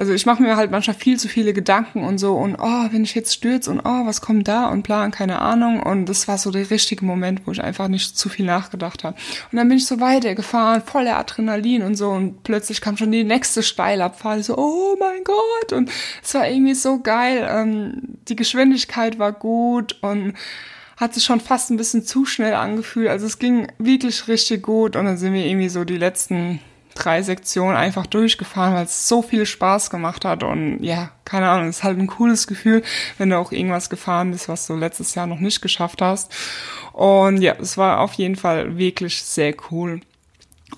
also 0.00 0.14
ich 0.14 0.24
mache 0.24 0.42
mir 0.42 0.56
halt 0.56 0.70
manchmal 0.70 0.96
viel 0.96 1.20
zu 1.20 1.28
viele 1.28 1.52
Gedanken 1.52 2.04
und 2.04 2.16
so 2.16 2.34
und 2.34 2.56
oh, 2.58 2.88
wenn 2.90 3.04
ich 3.04 3.14
jetzt 3.14 3.34
stürze 3.34 3.70
und 3.70 3.80
oh, 3.80 4.06
was 4.06 4.22
kommt 4.22 4.48
da 4.48 4.68
und 4.70 4.82
plan, 4.82 5.10
keine 5.10 5.42
Ahnung. 5.42 5.82
Und 5.82 6.06
das 6.06 6.26
war 6.26 6.38
so 6.38 6.50
der 6.50 6.70
richtige 6.70 7.04
Moment, 7.04 7.42
wo 7.44 7.52
ich 7.52 7.62
einfach 7.62 7.86
nicht 7.86 8.16
zu 8.16 8.30
viel 8.30 8.46
nachgedacht 8.46 9.04
habe. 9.04 9.18
Und 9.52 9.58
dann 9.58 9.68
bin 9.68 9.76
ich 9.76 9.84
so 9.84 10.00
weitergefahren, 10.00 10.80
voller 10.80 11.18
Adrenalin 11.18 11.82
und 11.82 11.96
so 11.96 12.08
und 12.08 12.42
plötzlich 12.44 12.80
kam 12.80 12.96
schon 12.96 13.12
die 13.12 13.24
nächste 13.24 13.62
Steilabfahrt. 13.62 14.42
So, 14.42 14.56
oh 14.56 14.96
mein 14.98 15.22
Gott! 15.22 15.74
Und 15.74 15.90
es 16.22 16.32
war 16.32 16.48
irgendwie 16.48 16.74
so 16.74 17.00
geil. 17.00 17.46
Ähm, 17.46 18.00
die 18.26 18.36
Geschwindigkeit 18.36 19.18
war 19.18 19.32
gut 19.32 19.98
und 20.00 20.32
hat 20.96 21.12
sich 21.12 21.24
schon 21.24 21.40
fast 21.40 21.70
ein 21.70 21.76
bisschen 21.76 22.06
zu 22.06 22.24
schnell 22.24 22.54
angefühlt. 22.54 23.10
Also 23.10 23.26
es 23.26 23.38
ging 23.38 23.70
wirklich 23.76 24.28
richtig 24.28 24.62
gut 24.62 24.96
und 24.96 25.04
dann 25.04 25.18
sind 25.18 25.34
wir 25.34 25.44
irgendwie 25.44 25.68
so 25.68 25.84
die 25.84 25.98
letzten 25.98 26.58
drei 27.04 27.22
Sektionen 27.22 27.76
einfach 27.76 28.06
durchgefahren, 28.06 28.74
weil 28.74 28.84
es 28.84 29.08
so 29.08 29.22
viel 29.22 29.46
Spaß 29.46 29.90
gemacht 29.90 30.24
hat 30.24 30.42
und 30.42 30.82
ja, 30.82 31.10
keine 31.24 31.48
Ahnung, 31.48 31.68
es 31.68 31.78
ist 31.78 31.84
halt 31.84 31.98
ein 31.98 32.06
cooles 32.06 32.46
Gefühl, 32.46 32.82
wenn 33.18 33.30
du 33.30 33.38
auch 33.38 33.52
irgendwas 33.52 33.90
gefahren 33.90 34.30
bist, 34.32 34.48
was 34.48 34.66
du 34.66 34.76
letztes 34.76 35.14
Jahr 35.14 35.26
noch 35.26 35.40
nicht 35.40 35.62
geschafft 35.62 36.02
hast. 36.02 36.32
Und 36.92 37.40
ja, 37.40 37.54
es 37.60 37.78
war 37.78 38.00
auf 38.00 38.14
jeden 38.14 38.36
Fall 38.36 38.76
wirklich 38.76 39.22
sehr 39.22 39.54
cool. 39.70 40.00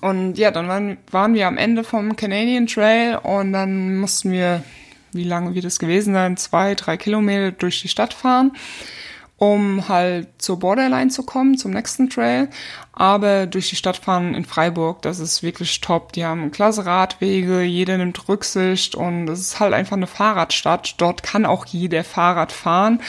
Und 0.01 0.37
ja, 0.37 0.51
dann 0.51 0.67
waren, 0.67 0.97
waren 1.11 1.33
wir 1.33 1.47
am 1.47 1.57
Ende 1.57 1.83
vom 1.83 2.15
Canadian 2.15 2.67
Trail 2.67 3.17
und 3.17 3.53
dann 3.53 3.97
mussten 3.97 4.31
wir, 4.31 4.63
wie 5.11 5.23
lange 5.23 5.53
wird 5.55 5.65
es 5.65 5.79
gewesen 5.79 6.13
sein, 6.13 6.37
zwei, 6.37 6.75
drei 6.75 6.97
Kilometer 6.97 7.51
durch 7.51 7.81
die 7.81 7.87
Stadt 7.87 8.13
fahren 8.13 8.51
um 9.43 9.89
halt 9.89 10.29
zur 10.37 10.57
Borderline 10.59 11.09
zu 11.09 11.23
kommen, 11.23 11.57
zum 11.57 11.71
nächsten 11.71 12.09
Trail. 12.09 12.49
Aber 12.93 13.45
durch 13.45 13.69
die 13.69 13.75
Stadt 13.75 13.97
fahren 13.97 14.35
in 14.35 14.45
Freiburg, 14.45 15.01
das 15.01 15.19
ist 15.19 15.43
wirklich 15.43 15.81
top. 15.81 16.13
Die 16.13 16.23
haben 16.23 16.51
klasse 16.51 16.85
Radwege, 16.85 17.61
jeder 17.61 17.97
nimmt 17.97 18.29
Rücksicht 18.29 18.95
und 18.95 19.27
es 19.27 19.41
ist 19.41 19.59
halt 19.59 19.73
einfach 19.73 19.97
eine 19.97 20.07
Fahrradstadt. 20.07 20.95
Dort 20.97 21.23
kann 21.23 21.45
auch 21.45 21.65
jeder 21.65 22.05
Fahrrad 22.05 22.53
fahren. 22.53 23.01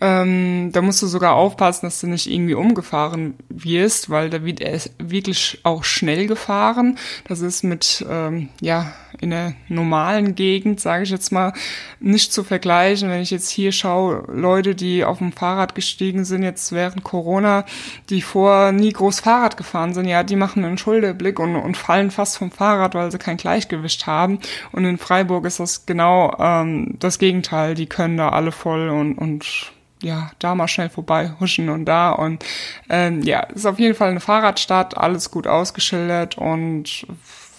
Ähm, 0.00 0.70
da 0.72 0.80
musst 0.80 1.02
du 1.02 1.08
sogar 1.08 1.34
aufpassen, 1.34 1.86
dass 1.86 2.00
du 2.00 2.06
nicht 2.06 2.30
irgendwie 2.30 2.54
umgefahren 2.54 3.34
wirst, 3.48 4.10
weil 4.10 4.30
da 4.30 4.44
wird 4.44 4.60
er 4.60 4.78
wirklich 4.98 5.58
auch 5.64 5.82
schnell 5.82 6.28
gefahren. 6.28 6.98
Das 7.26 7.40
ist 7.40 7.64
mit, 7.64 8.04
ähm, 8.08 8.48
ja, 8.60 8.92
in 9.20 9.30
der 9.30 9.54
normalen 9.68 10.34
Gegend, 10.34 10.80
sage 10.80 11.04
ich 11.04 11.10
jetzt 11.10 11.32
mal, 11.32 11.52
nicht 12.00 12.32
zu 12.32 12.44
vergleichen. 12.44 13.10
Wenn 13.10 13.22
ich 13.22 13.30
jetzt 13.30 13.50
hier 13.50 13.72
schaue, 13.72 14.24
Leute, 14.32 14.74
die 14.74 15.04
auf 15.04 15.18
dem 15.18 15.32
Fahrrad 15.32 15.74
gestiegen 15.74 16.24
sind, 16.24 16.42
jetzt 16.42 16.72
während 16.72 17.04
Corona, 17.04 17.64
die 18.10 18.22
vor 18.22 18.72
nie 18.72 18.92
groß 18.92 19.20
Fahrrad 19.20 19.56
gefahren 19.56 19.94
sind, 19.94 20.06
ja, 20.06 20.22
die 20.22 20.36
machen 20.36 20.64
einen 20.64 20.78
Schulterblick 20.78 21.38
und, 21.38 21.56
und 21.56 21.76
fallen 21.76 22.10
fast 22.10 22.38
vom 22.38 22.50
Fahrrad, 22.50 22.94
weil 22.94 23.10
sie 23.10 23.18
kein 23.18 23.36
Gleichgewicht 23.36 24.06
haben. 24.06 24.38
Und 24.72 24.84
in 24.84 24.98
Freiburg 24.98 25.44
ist 25.46 25.60
das 25.60 25.86
genau 25.86 26.34
ähm, 26.38 26.96
das 26.98 27.18
Gegenteil. 27.18 27.74
Die 27.74 27.86
können 27.86 28.16
da 28.16 28.30
alle 28.30 28.52
voll 28.52 28.88
und, 28.88 29.16
und 29.18 29.72
ja, 30.04 30.30
da 30.38 30.54
mal 30.54 30.68
schnell 30.68 30.90
vorbei 30.90 31.32
huschen 31.40 31.70
und 31.70 31.86
da. 31.86 32.10
Und 32.12 32.44
ähm, 32.88 33.22
ja, 33.22 33.40
ist 33.40 33.66
auf 33.66 33.78
jeden 33.78 33.94
Fall 33.94 34.10
eine 34.10 34.20
Fahrradstadt, 34.20 34.96
alles 34.96 35.30
gut 35.30 35.46
ausgeschildert 35.46 36.36
und 36.36 37.06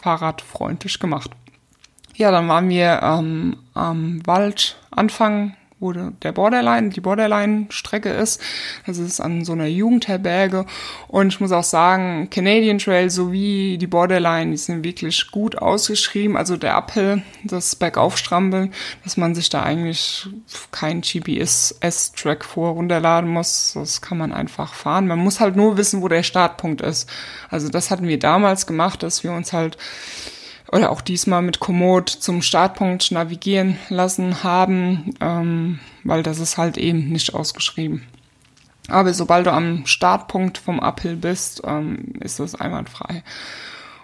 fahrradfreundlich 0.02 1.00
gemacht. 1.00 1.32
Ja, 2.16 2.32
dann 2.32 2.48
waren 2.48 2.70
wir 2.70 3.02
ähm, 3.04 3.58
am 3.74 4.26
Waldanfang 4.26 5.54
wo 5.80 5.92
der 5.92 6.32
Borderline, 6.32 6.90
die 6.90 7.02
Borderline-Strecke 7.02 8.10
ist. 8.10 8.42
Das 8.88 8.98
ist 8.98 9.20
an 9.20 9.44
so 9.44 9.52
einer 9.52 9.68
Jugendherberge. 9.68 10.66
Und 11.10 11.28
ich 11.28 11.42
muss 11.42 11.52
auch 11.52 11.64
sagen, 11.64 12.30
Canadian 12.30 12.78
Trail 12.78 13.10
sowie 13.10 13.78
die 13.78 13.88
Borderline, 13.88 14.52
die 14.52 14.58
sind 14.58 14.86
wirklich 14.86 15.32
gut 15.32 15.58
ausgeschrieben. 15.58 16.38
Also 16.38 16.56
der 16.56 16.76
Uphill, 16.76 17.24
das 17.44 17.76
Bergaufstrampeln, 17.76 18.74
dass 19.04 19.18
man 19.18 19.36
sich 19.36 19.50
da 19.50 19.64
eigentlich 19.64 20.28
kein 20.72 21.02
GPS-Track 21.02 22.46
vor 22.46 22.72
runterladen 22.72 23.30
muss. 23.30 23.74
Das 23.76 24.02
kann 24.02 24.18
man 24.18 24.32
einfach 24.32 24.74
fahren. 24.74 25.08
Man 25.08 25.20
muss 25.20 25.42
halt 25.42 25.58
nur 25.58 25.78
wissen, 25.78 26.02
wo 26.02 26.08
der 26.08 26.24
Startpunkt 26.24 26.82
ist. 26.82 27.10
Also 27.50 27.68
das 27.68 27.92
hatten 27.92 28.08
wir 28.08 28.18
damals 28.18 28.66
gemacht, 28.66 29.04
dass 29.04 29.26
wir 29.26 29.34
uns 29.34 29.52
halt 29.52 29.78
oder 30.72 30.92
auch 30.92 31.02
diesmal 31.02 31.42
mit 31.42 31.60
Komoot 31.60 32.10
zum 32.10 32.42
Startpunkt 32.42 33.12
navigieren 33.12 33.78
lassen 33.90 34.44
haben, 34.44 35.14
ähm, 35.22 35.80
weil 36.04 36.24
das 36.24 36.40
ist 36.40 36.58
halt 36.58 36.78
eben 36.78 37.10
nicht 37.10 37.34
ausgeschrieben. 37.34 38.04
Aber 38.88 39.14
sobald 39.14 39.48
du 39.48 39.52
am 39.52 39.86
Startpunkt 39.86 40.58
vom 40.58 40.80
Uphill 40.80 41.16
bist, 41.16 41.62
ähm, 41.66 42.14
ist 42.20 42.40
das 42.40 42.56
einwandfrei. 42.56 43.24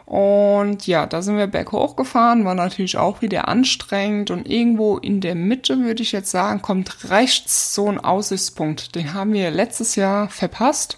Und 0.05 0.87
ja, 0.87 1.05
da 1.05 1.21
sind 1.21 1.37
wir 1.37 1.47
berghoch 1.47 1.95
gefahren, 1.95 2.43
war 2.43 2.53
natürlich 2.53 2.97
auch 2.97 3.21
wieder 3.21 3.47
anstrengend 3.47 4.29
und 4.29 4.45
irgendwo 4.45 4.97
in 4.97 5.21
der 5.21 5.35
Mitte, 5.35 5.79
würde 5.79 6.03
ich 6.03 6.11
jetzt 6.11 6.31
sagen, 6.31 6.61
kommt 6.61 7.09
rechts 7.11 7.73
so 7.73 7.87
ein 7.87 7.97
Aussichtspunkt. 7.97 8.95
Den 8.95 9.13
haben 9.13 9.31
wir 9.31 9.51
letztes 9.51 9.95
Jahr 9.95 10.27
verpasst 10.27 10.97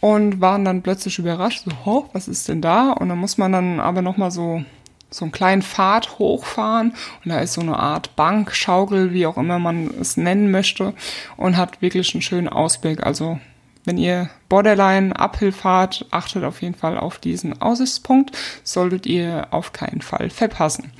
und 0.00 0.40
waren 0.40 0.64
dann 0.64 0.82
plötzlich 0.82 1.20
überrascht, 1.20 1.62
so, 1.64 1.70
ho, 1.86 2.08
was 2.14 2.26
ist 2.26 2.48
denn 2.48 2.60
da? 2.60 2.90
Und 2.90 3.10
dann 3.10 3.18
muss 3.18 3.38
man 3.38 3.52
dann 3.52 3.78
aber 3.78 4.02
nochmal 4.02 4.32
so 4.32 4.64
so 5.12 5.24
einen 5.24 5.32
kleinen 5.32 5.62
Pfad 5.62 6.18
hochfahren 6.18 6.94
und 7.24 7.30
da 7.30 7.40
ist 7.40 7.52
so 7.54 7.60
eine 7.60 7.78
Art 7.78 8.16
Bank, 8.16 8.54
Schaukel, 8.54 9.12
wie 9.12 9.26
auch 9.26 9.36
immer 9.36 9.58
man 9.58 9.90
es 10.00 10.16
nennen 10.16 10.50
möchte 10.50 10.94
und 11.36 11.56
hat 11.56 11.82
wirklich 11.82 12.14
einen 12.14 12.22
schönen 12.22 12.48
Ausblick. 12.48 13.04
Also 13.04 13.38
wenn 13.84 13.98
ihr 13.98 14.30
Borderline 14.48 15.18
Uphill 15.18 15.52
fahrt, 15.52 16.06
achtet 16.10 16.44
auf 16.44 16.62
jeden 16.62 16.74
Fall 16.74 16.98
auf 16.98 17.18
diesen 17.18 17.60
Aussichtspunkt, 17.60 18.36
solltet 18.62 19.06
ihr 19.06 19.48
auf 19.50 19.72
keinen 19.72 20.02
Fall 20.02 20.30
verpassen. 20.30 20.92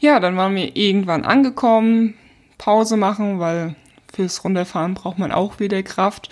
Ja, 0.00 0.20
dann 0.20 0.36
waren 0.36 0.54
wir 0.54 0.74
irgendwann 0.76 1.24
angekommen, 1.24 2.14
Pause 2.58 2.96
machen, 2.96 3.40
weil 3.40 3.74
fürs 4.12 4.42
Runterfahren 4.44 4.94
braucht 4.94 5.18
man 5.18 5.32
auch 5.32 5.60
wieder 5.60 5.82
Kraft. 5.82 6.30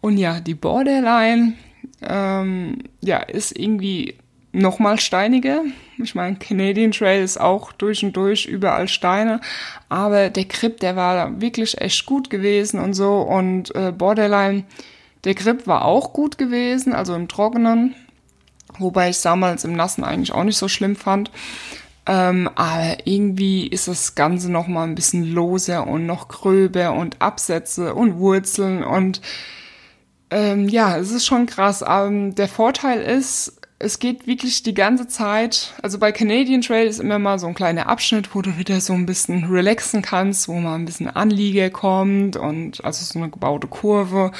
Und 0.00 0.16
ja, 0.16 0.40
die 0.40 0.54
Borderline, 0.54 1.54
ähm, 2.02 2.78
ja, 3.00 3.18
ist 3.18 3.58
irgendwie 3.58 4.16
nochmal 4.52 4.98
steiniger. 4.98 5.62
Ich 6.02 6.14
meine, 6.14 6.36
Canadian 6.36 6.92
Trail 6.92 7.22
ist 7.22 7.40
auch 7.40 7.72
durch 7.72 8.04
und 8.04 8.16
durch 8.16 8.46
überall 8.46 8.88
Steine, 8.88 9.40
aber 9.88 10.30
der 10.30 10.44
Grip, 10.44 10.80
der 10.80 10.96
war 10.96 11.40
wirklich 11.40 11.80
echt 11.80 12.06
gut 12.06 12.30
gewesen 12.30 12.80
und 12.80 12.94
so 12.94 13.18
und 13.20 13.74
äh, 13.74 13.92
Borderline, 13.92 14.64
der 15.24 15.34
Grip 15.34 15.66
war 15.66 15.84
auch 15.84 16.12
gut 16.12 16.38
gewesen, 16.38 16.92
also 16.92 17.14
im 17.14 17.28
Trockenen, 17.28 17.94
wobei 18.78 19.10
ich 19.10 19.20
damals 19.20 19.64
im 19.64 19.74
Nassen 19.74 20.04
eigentlich 20.04 20.32
auch 20.32 20.44
nicht 20.44 20.58
so 20.58 20.68
schlimm 20.68 20.96
fand. 20.96 21.30
Ähm, 22.06 22.48
aber 22.54 22.96
irgendwie 23.04 23.66
ist 23.66 23.86
das 23.86 24.14
Ganze 24.14 24.50
nochmal 24.50 24.88
ein 24.88 24.94
bisschen 24.94 25.30
loser 25.30 25.86
und 25.86 26.06
noch 26.06 26.28
gröber 26.28 26.94
und 26.94 27.20
Absätze 27.20 27.94
und 27.94 28.18
Wurzeln 28.18 28.82
und 28.82 29.20
ähm, 30.30 30.68
ja, 30.68 30.96
es 30.98 31.10
ist 31.10 31.26
schon 31.26 31.46
krass. 31.46 31.84
Ähm, 31.86 32.34
der 32.34 32.48
Vorteil 32.48 33.00
ist, 33.00 33.57
es 33.80 34.00
geht 34.00 34.26
wirklich 34.26 34.62
die 34.64 34.74
ganze 34.74 35.06
Zeit, 35.06 35.72
also 35.82 35.98
bei 35.98 36.10
Canadian 36.10 36.62
Trail 36.62 36.86
ist 36.86 36.98
immer 36.98 37.18
mal 37.18 37.38
so 37.38 37.46
ein 37.46 37.54
kleiner 37.54 37.88
Abschnitt, 37.88 38.34
wo 38.34 38.42
du 38.42 38.58
wieder 38.58 38.80
so 38.80 38.92
ein 38.92 39.06
bisschen 39.06 39.44
relaxen 39.44 40.02
kannst, 40.02 40.48
wo 40.48 40.54
mal 40.54 40.74
ein 40.74 40.84
bisschen 40.84 41.08
Anlieger 41.08 41.70
kommt 41.70 42.36
und 42.36 42.84
also 42.84 43.04
so 43.04 43.18
eine 43.18 43.30
gebaute 43.30 43.68
Kurve. 43.68 44.32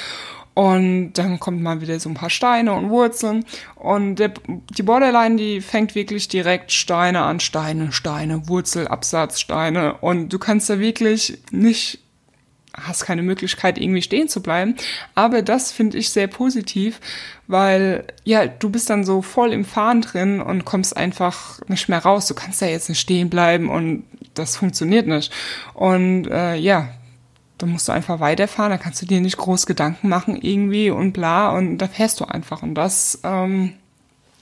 Und 0.55 1.13
dann 1.13 1.39
kommt 1.39 1.61
mal 1.61 1.79
wieder 1.79 2.01
so 2.01 2.09
ein 2.09 2.15
paar 2.15 2.29
Steine 2.29 2.73
und 2.73 2.89
Wurzeln. 2.89 3.45
Und 3.75 4.15
der, 4.15 4.33
die 4.77 4.83
Borderline, 4.83 5.37
die 5.37 5.61
fängt 5.61 5.95
wirklich 5.95 6.27
direkt 6.27 6.73
Steine 6.73 7.21
an 7.21 7.39
Steine, 7.39 7.93
Steine, 7.93 8.49
Wurzel, 8.49 8.89
Absatz, 8.89 9.39
Steine 9.39 9.93
und 10.01 10.33
du 10.33 10.39
kannst 10.39 10.69
da 10.69 10.79
wirklich 10.79 11.37
nicht 11.51 11.99
hast 12.81 13.05
keine 13.05 13.23
Möglichkeit, 13.23 13.77
irgendwie 13.77 14.01
stehen 14.01 14.27
zu 14.27 14.41
bleiben. 14.41 14.75
Aber 15.15 15.41
das 15.41 15.71
finde 15.71 15.97
ich 15.97 16.09
sehr 16.09 16.27
positiv, 16.27 16.99
weil 17.47 18.05
ja, 18.23 18.47
du 18.47 18.69
bist 18.69 18.89
dann 18.89 19.03
so 19.03 19.21
voll 19.21 19.53
im 19.53 19.65
Fahren 19.65 20.01
drin 20.01 20.41
und 20.41 20.65
kommst 20.65 20.95
einfach 20.95 21.59
nicht 21.67 21.89
mehr 21.89 21.99
raus. 21.99 22.27
Du 22.27 22.33
kannst 22.33 22.61
da 22.61 22.65
jetzt 22.65 22.89
nicht 22.89 22.99
stehen 22.99 23.29
bleiben 23.29 23.69
und 23.69 24.03
das 24.33 24.57
funktioniert 24.57 25.07
nicht. 25.07 25.31
Und 25.73 26.27
äh, 26.27 26.55
ja, 26.55 26.89
da 27.57 27.65
musst 27.65 27.87
du 27.87 27.91
einfach 27.91 28.19
weiterfahren, 28.19 28.71
da 28.71 28.77
kannst 28.77 29.01
du 29.01 29.05
dir 29.05 29.19
nicht 29.21 29.37
groß 29.37 29.65
Gedanken 29.65 30.07
machen 30.07 30.39
irgendwie 30.41 30.89
und 30.89 31.11
bla 31.11 31.49
und 31.51 31.77
da 31.77 31.87
fährst 31.87 32.19
du 32.19 32.25
einfach. 32.25 32.63
Und 32.63 32.75
das 32.75 33.19
ähm, 33.23 33.73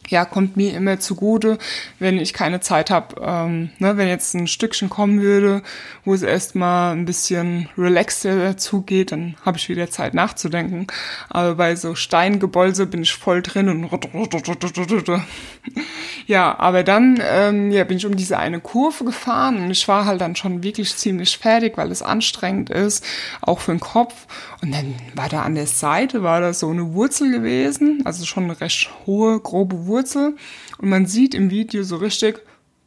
ja, 0.08 0.26
kommt 0.26 0.58
mir 0.58 0.74
immer 0.74 1.00
zugute, 1.00 1.58
wenn 2.00 2.18
ich 2.18 2.34
keine 2.34 2.60
Zeit 2.60 2.90
habe. 2.90 3.22
Ähm, 3.22 3.70
ne, 3.80 3.98
wenn 3.98 4.08
jetzt 4.08 4.34
ein 4.34 4.48
Stückchen 4.48 4.90
kommen 4.90 5.22
würde, 5.22 5.62
wo 6.06 6.14
es 6.14 6.22
erstmal 6.22 6.96
ein 6.96 7.06
bisschen 7.06 7.70
relaxter 7.78 8.58
zugeht, 8.58 9.12
dann 9.12 9.36
habe 9.46 9.58
ich 9.58 9.70
wieder 9.70 9.90
Zeit 9.90 10.14
nachzudenken. 10.14 10.88
Aber 11.30 11.56
bei 11.56 11.76
so 11.76 11.96
Steingebolse 11.96 12.86
bin 12.86 13.02
ich 13.02 13.14
voll 13.14 13.42
drin 13.42 13.70
und 13.70 13.90
ja, 16.26 16.58
aber 16.58 16.84
dann 16.84 17.22
ähm, 17.22 17.72
ja, 17.72 17.84
bin 17.84 17.98
ich 17.98 18.06
um 18.06 18.16
diese 18.16 18.38
eine 18.38 18.60
Kurve 18.60 19.04
gefahren 19.04 19.58
und 19.58 19.72
ich 19.72 19.88
war 19.88 20.06
halt 20.06 20.22
dann 20.22 20.36
schon 20.36 20.64
wirklich 20.64 20.96
ziemlich 20.96 21.38
fertig, 21.38 21.78
weil 21.78 21.92
es 21.92 22.02
anstrengend 22.02 22.70
ist, 22.70 23.04
auch 23.42 23.60
für 23.60 23.72
den 23.72 23.80
Kopf. 23.80 24.28
Und 24.62 24.74
dann 24.74 24.96
war 25.14 25.30
da 25.30 25.44
an 25.44 25.56
der 25.56 25.68
Seite, 25.68 26.24
war 26.24 26.42
da 26.42 26.54
so 26.54 26.70
eine 26.70 26.94
Wurzel 26.94 27.32
gewesen, 27.32 28.02
also 28.06 28.26
schon 28.26 28.46
eine 28.46 28.60
recht 28.60 28.90
hohe, 29.06 29.40
grobe 29.40 29.86
Wurzel. 29.86 29.97
Und 30.06 30.90
man 30.90 31.06
sieht 31.06 31.34
im 31.34 31.50
Video 31.50 31.84
so 31.84 31.98
richtig, 31.98 32.42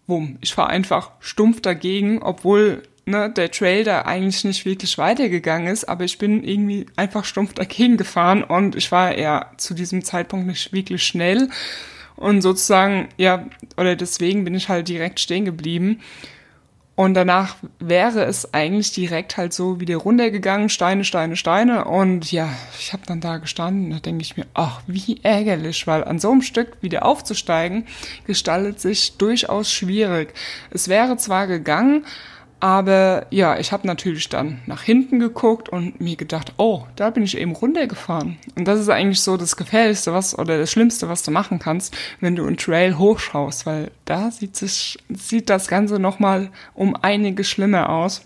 wumm, 0.07 0.39
ich 0.41 0.55
fahre 0.55 0.71
einfach 0.71 1.13
stumpf 1.21 1.61
dagegen, 1.61 2.23
obwohl 2.23 2.83
ne, 3.07 3.31
der 3.31 3.51
Trail 3.51 3.85
da 3.85 4.03
eigentlich 4.03 4.45
nicht 4.45 4.65
wirklich 4.65 4.99
weitergegangen 4.99 5.69
ist, 5.69 5.85
aber 5.85 6.05
ich 6.05 6.19
bin 6.19 6.45
irgendwie 6.45 6.87
einfach 6.97 7.25
stumpf 7.25 7.55
dagegen 7.55 7.97
gefahren 7.97 8.43
und 8.43 8.77
ich 8.77 8.91
war 8.93 9.17
ja 9.19 9.53
zu 9.57 9.75
diesem 9.75 10.05
Zeitpunkt 10.05 10.47
nicht 10.47 10.73
wirklich 10.73 11.03
schnell 11.03 11.49
und 12.17 12.43
sozusagen, 12.43 13.09
ja, 13.17 13.47
oder 13.77 13.97
deswegen 13.97 14.45
bin 14.45 14.55
ich 14.55 14.69
halt 14.69 14.89
direkt 14.89 15.21
stehen 15.21 15.45
geblieben. 15.45 16.01
Und 17.01 17.15
danach 17.15 17.57
wäre 17.79 18.27
es 18.27 18.53
eigentlich 18.53 18.93
direkt 18.93 19.39
halt 19.39 19.55
so 19.55 19.81
wieder 19.81 19.97
runtergegangen, 19.97 20.69
Steine, 20.69 21.03
Steine, 21.05 21.35
Steine. 21.35 21.87
Und 21.87 22.31
ja, 22.31 22.51
ich 22.79 22.93
habe 22.93 23.07
dann 23.07 23.23
da 23.23 23.39
gestanden, 23.39 23.89
da 23.89 24.01
denke 24.01 24.21
ich 24.21 24.37
mir, 24.37 24.45
ach, 24.53 24.83
wie 24.87 25.19
ärgerlich, 25.23 25.87
weil 25.87 26.05
an 26.05 26.19
so 26.19 26.31
einem 26.31 26.43
Stück 26.43 26.77
wieder 26.83 27.07
aufzusteigen, 27.07 27.87
gestaltet 28.27 28.81
sich 28.81 29.17
durchaus 29.17 29.73
schwierig. 29.73 30.35
Es 30.73 30.89
wäre 30.89 31.17
zwar 31.17 31.47
gegangen, 31.47 32.05
aber 32.61 33.27
ja, 33.31 33.59
ich 33.59 33.73
habe 33.73 33.87
natürlich 33.87 34.29
dann 34.29 34.61
nach 34.67 34.83
hinten 34.83 35.19
geguckt 35.19 35.71
und 35.71 35.99
mir 36.01 36.17
gedacht, 36.17 36.53
oh, 36.59 36.85
da 36.95 37.09
bin 37.09 37.23
ich 37.23 37.39
eben 37.39 37.53
runtergefahren. 37.53 38.39
Und 38.55 38.69
das 38.69 38.79
ist 38.79 38.91
eigentlich 38.91 39.23
so 39.23 39.39
das 39.39 39.57
Gefährlichste, 39.57 40.13
was 40.13 40.39
oder 40.39 40.59
das 40.59 40.71
Schlimmste, 40.71 41.09
was 41.09 41.23
du 41.23 41.31
machen 41.31 41.59
kannst, 41.59 41.97
wenn 42.21 42.37
du 42.37 42.47
einen 42.47 42.59
Trail 42.59 42.99
hochschaust, 42.99 43.65
weil 43.65 43.91
da 44.05 44.31
sieht 44.31 44.57
sich 44.57 44.99
sieht 45.09 45.49
das 45.49 45.69
Ganze 45.69 45.99
nochmal 45.99 46.51
um 46.75 46.95
einige 47.01 47.45
schlimmer 47.45 47.89
aus. 47.89 48.23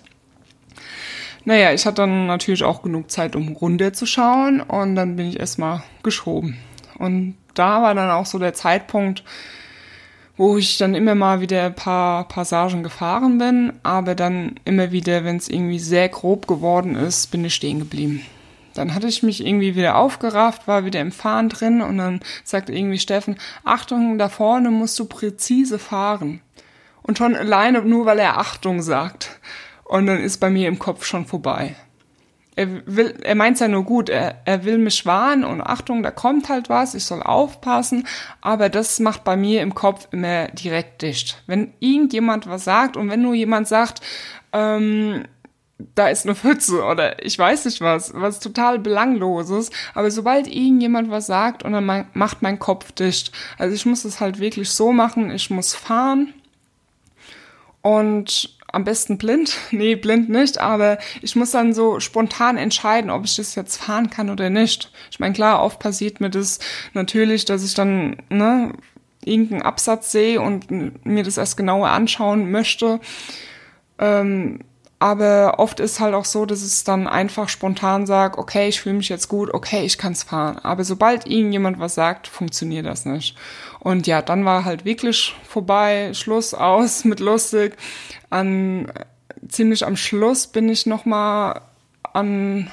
Naja, 1.45 1.73
ich 1.73 1.87
hatte 1.87 2.03
dann 2.03 2.27
natürlich 2.27 2.65
auch 2.65 2.83
genug 2.83 3.11
Zeit, 3.11 3.37
um 3.37 3.49
runterzuschauen 3.49 4.63
und 4.63 4.97
dann 4.97 5.15
bin 5.15 5.29
ich 5.29 5.39
erstmal 5.39 5.83
geschoben. 6.03 6.57
Und 6.99 7.37
da 7.55 7.83
war 7.83 7.95
dann 7.95 8.11
auch 8.11 8.27
so 8.27 8.39
der 8.39 8.55
Zeitpunkt, 8.55 9.23
wo 10.37 10.57
ich 10.57 10.79
dann 10.79 10.95
immer 10.95 11.15
mal 11.15 11.41
wieder 11.41 11.65
ein 11.65 11.75
paar 11.75 12.27
Passagen 12.27 12.83
gefahren 12.83 13.39
bin, 13.39 13.73
aber 13.83 14.15
dann 14.15 14.57
immer 14.65 14.91
wieder, 14.91 15.25
wenn 15.25 15.37
es 15.37 15.49
irgendwie 15.49 15.79
sehr 15.79 16.09
grob 16.09 16.47
geworden 16.47 16.97
ist, 16.97 17.31
bin 17.31 17.45
ich 17.45 17.55
stehen 17.55 17.79
geblieben. 17.79 18.23
Dann 18.75 18.95
hatte 18.95 19.07
ich 19.07 19.23
mich 19.23 19.47
irgendwie 19.47 19.77
wieder 19.77 19.97
aufgerafft, 19.97 20.67
war 20.67 20.85
wieder 20.85 21.01
im 21.01 21.13
Fahren 21.13 21.49
drin 21.49 21.81
und 21.81 21.99
dann 21.99 22.21
sagte 22.43 22.73
irgendwie 22.73 22.99
Steffen, 22.99 23.37
Achtung, 23.63 24.19
da 24.19 24.29
vorne 24.29 24.71
musst 24.71 24.99
du 24.99 25.05
präzise 25.05 25.79
fahren. 25.79 26.41
Und 27.03 27.19
schon 27.19 27.37
alleine 27.37 27.83
nur, 27.83 28.07
weil 28.07 28.19
er 28.19 28.39
Achtung 28.39 28.83
sagt. 28.83 29.39
Und 29.85 30.07
dann 30.07 30.19
ist 30.19 30.39
bei 30.39 30.51
mir 30.51 30.67
im 30.67 30.79
Kopf 30.79 31.05
schon 31.05 31.27
vorbei 31.27 31.77
er 32.57 32.87
will, 32.87 33.15
er 33.23 33.35
meint's 33.35 33.61
ja 33.61 33.69
nur 33.69 33.85
gut, 33.85 34.09
er, 34.09 34.37
er 34.45 34.65
will 34.65 34.79
mich 34.79 35.05
warnen 35.07 35.45
und 35.45 35.61
Achtung, 35.61 36.03
da 36.03 36.11
kommt 36.11 36.49
halt 36.49 36.69
was, 36.69 36.95
ich 36.95 37.05
soll 37.05 37.23
aufpassen, 37.23 38.07
aber 38.41 38.69
das 38.69 39.01
macht 39.01 39.25
bei 39.25 39.37
mir 39.37 39.63
im 39.63 39.75
Kopf 39.75 40.09
immer 40.13 40.49
direkt 40.49 41.03
dicht. 41.03 41.43
Wenn 41.47 41.73
irgendjemand 41.81 42.47
was 42.47 42.65
sagt 42.65 42.97
und 42.97 43.11
wenn 43.11 43.23
nur 43.23 43.35
jemand 43.35 43.67
sagt, 43.67 44.01
ähm, 44.53 45.25
da 45.97 46.09
ist 46.09 46.25
eine 46.25 46.37
Pfütze 46.37 46.85
oder 46.85 47.25
ich 47.25 47.39
weiß 47.39 47.65
nicht 47.65 47.81
was, 47.81 48.13
was 48.15 48.39
total 48.39 48.79
belangloses, 48.79 49.71
aber 49.95 50.11
sobald 50.11 50.47
irgendjemand 50.47 51.11
was 51.11 51.27
sagt 51.27 51.65
und 51.65 51.73
dann 51.73 52.07
macht 52.13 52.43
mein 52.43 52.59
Kopf 52.59 52.93
dicht. 52.93 53.33
Also 53.59 53.75
ich 53.75 53.85
muss 53.85 54.05
es 54.05 54.21
halt 54.21 54.39
wirklich 54.39 54.71
so 54.71 54.93
machen, 54.93 55.31
ich 55.31 55.51
muss 55.51 55.75
fahren 55.75 56.33
und 57.83 58.57
am 58.75 58.85
besten 58.85 59.19
blind. 59.19 59.57
Nee, 59.71 59.97
blind 59.97 60.29
nicht, 60.29 60.59
aber 60.59 60.99
ich 61.23 61.37
muss 61.37 61.51
dann 61.51 61.73
so 61.73 62.01
spontan 62.01 62.57
entscheiden, 62.57 63.11
ob 63.11 63.25
ich 63.25 63.37
das 63.37 63.55
jetzt 63.55 63.77
fahren 63.77 64.11
kann 64.11 64.31
oder 64.31 64.51
nicht. 64.51 64.91
Ich 65.11 65.19
meine, 65.19 65.35
klar, 65.35 65.63
oft 65.63 65.79
passiert 65.81 66.21
mir 66.21 66.31
das 66.31 66.59
natürlich, 66.93 67.45
dass 67.45 67.65
ich 67.65 67.75
dann, 67.75 68.17
ne, 68.29 68.73
irgendeinen 69.25 69.63
Absatz 69.63 70.13
sehe 70.13 70.41
und 70.41 70.71
mir 71.05 71.25
das 71.25 71.39
erst 71.39 71.57
genauer 71.57 71.89
anschauen 71.89 72.51
möchte. 72.51 73.01
Ähm, 73.99 74.61
aber 75.05 75.59
oft 75.59 75.81
ist 75.81 76.01
halt 76.01 76.15
auch 76.15 76.25
so, 76.25 76.47
dass 76.47 76.63
es 76.63 76.83
dann 76.83 77.07
einfach 77.07 77.51
spontan 77.51 78.07
sagt, 78.07 78.39
okay, 78.39 78.69
ich 78.69 78.81
fühle 78.81 78.95
mich 78.95 79.11
jetzt 79.11 79.29
gut, 79.29 79.53
okay, 79.53 79.85
ich 79.85 79.99
kann's 79.99 80.23
fahren. 80.23 80.59
Aber 80.63 80.83
sobald 80.83 81.27
irgendjemand 81.27 81.79
was 81.79 81.95
sagt, 81.95 82.27
funktioniert 82.27 82.87
das 82.87 83.05
nicht. 83.05 83.37
Und 83.81 84.07
ja, 84.07 84.23
dann 84.23 84.47
war 84.47 84.65
halt 84.65 84.87
wirklich 84.87 85.37
vorbei, 85.47 86.15
Schluss 86.15 86.55
aus 86.55 87.05
mit 87.05 87.21
lustig. 87.21 87.77
An 88.31 88.91
ziemlich 89.47 89.85
am 89.85 89.97
Schluss 89.97 90.47
bin 90.47 90.71
ich 90.71 90.87
noch 90.87 91.05
mal 91.05 91.61
an 92.15 92.71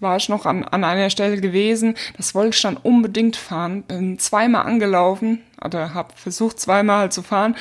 war 0.00 0.16
ich 0.16 0.28
noch 0.28 0.46
an, 0.46 0.64
an 0.64 0.82
einer 0.82 1.10
Stelle 1.10 1.40
gewesen, 1.40 1.94
das 2.16 2.34
wollte 2.34 2.56
ich 2.56 2.62
dann 2.62 2.76
unbedingt 2.76 3.36
fahren, 3.36 3.84
bin 3.84 4.18
zweimal 4.18 4.66
angelaufen 4.66 5.44
oder 5.64 5.94
habe 5.94 6.12
versucht 6.16 6.58
zweimal 6.58 7.02
halt 7.02 7.12
zu 7.12 7.22
fahren 7.22 7.54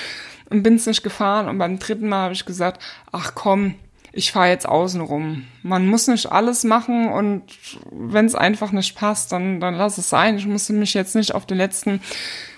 und 0.49 0.63
bin 0.63 0.73
es 0.73 0.87
nicht 0.87 1.03
gefahren 1.03 1.47
und 1.47 1.59
beim 1.59 1.77
dritten 1.77 2.09
Mal 2.09 2.23
habe 2.23 2.33
ich 2.33 2.47
gesagt, 2.47 2.81
ach 3.11 3.33
komm, 3.35 3.75
ich 4.13 4.31
fahre 4.31 4.49
jetzt 4.49 4.67
außen 4.67 5.01
rum. 5.01 5.45
Man 5.63 5.87
muss 5.87 6.07
nicht 6.07 6.31
alles 6.31 6.63
machen 6.63 7.09
und 7.09 7.43
wenn 7.91 8.25
es 8.25 8.35
einfach 8.35 8.71
nicht 8.71 8.95
passt, 8.95 9.31
dann, 9.31 9.59
dann 9.59 9.75
lass 9.75 9.97
es 9.97 10.09
sein. 10.09 10.37
Ich 10.37 10.45
muss 10.45 10.69
mich 10.69 10.93
jetzt 10.93 11.15
nicht 11.15 11.33
auf 11.33 11.45
den 11.45 11.57
letzten 11.57 12.01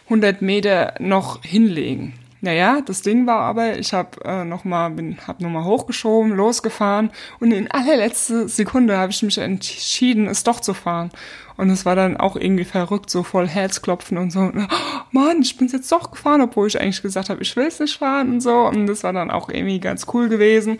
100 0.05 0.41
Meter 0.41 0.95
noch 0.99 1.43
hinlegen. 1.43 2.13
Naja, 2.41 2.81
das 2.81 3.01
Ding 3.01 3.25
war 3.25 3.39
aber, 3.39 3.79
ich 3.79 3.93
habe 3.93 4.19
äh, 4.25 4.43
nochmal, 4.43 4.91
hab 5.25 5.39
nochmal 5.39 5.63
hochgeschoben, 5.63 6.33
losgefahren 6.33 7.09
und 7.39 7.53
in 7.53 7.71
allerletzter 7.71 8.49
Sekunde 8.49 8.97
habe 8.97 9.13
ich 9.13 9.23
mich 9.23 9.37
entschieden, 9.37 10.27
es 10.27 10.43
doch 10.43 10.59
zu 10.59 10.73
fahren. 10.73 11.09
Und 11.55 11.69
es 11.69 11.85
war 11.85 11.95
dann 11.95 12.17
auch 12.17 12.35
irgendwie 12.35 12.65
verrückt, 12.65 13.09
so 13.09 13.23
voll 13.23 13.47
Herzklopfen 13.47 14.17
und 14.17 14.31
so. 14.31 14.39
Und, 14.39 14.57
oh, 14.57 14.75
Mann, 15.11 15.41
ich 15.41 15.55
bin's 15.55 15.71
jetzt 15.71 15.91
doch 15.91 16.11
gefahren, 16.11 16.41
obwohl 16.41 16.67
ich 16.67 16.81
eigentlich 16.81 17.01
gesagt 17.01 17.29
habe, 17.29 17.41
ich 17.41 17.55
will's 17.55 17.79
nicht 17.79 17.97
fahren 17.97 18.33
und 18.33 18.41
so. 18.41 18.67
Und 18.67 18.87
das 18.87 19.03
war 19.03 19.13
dann 19.13 19.31
auch 19.31 19.47
irgendwie 19.49 19.79
ganz 19.79 20.07
cool 20.13 20.27
gewesen. 20.27 20.79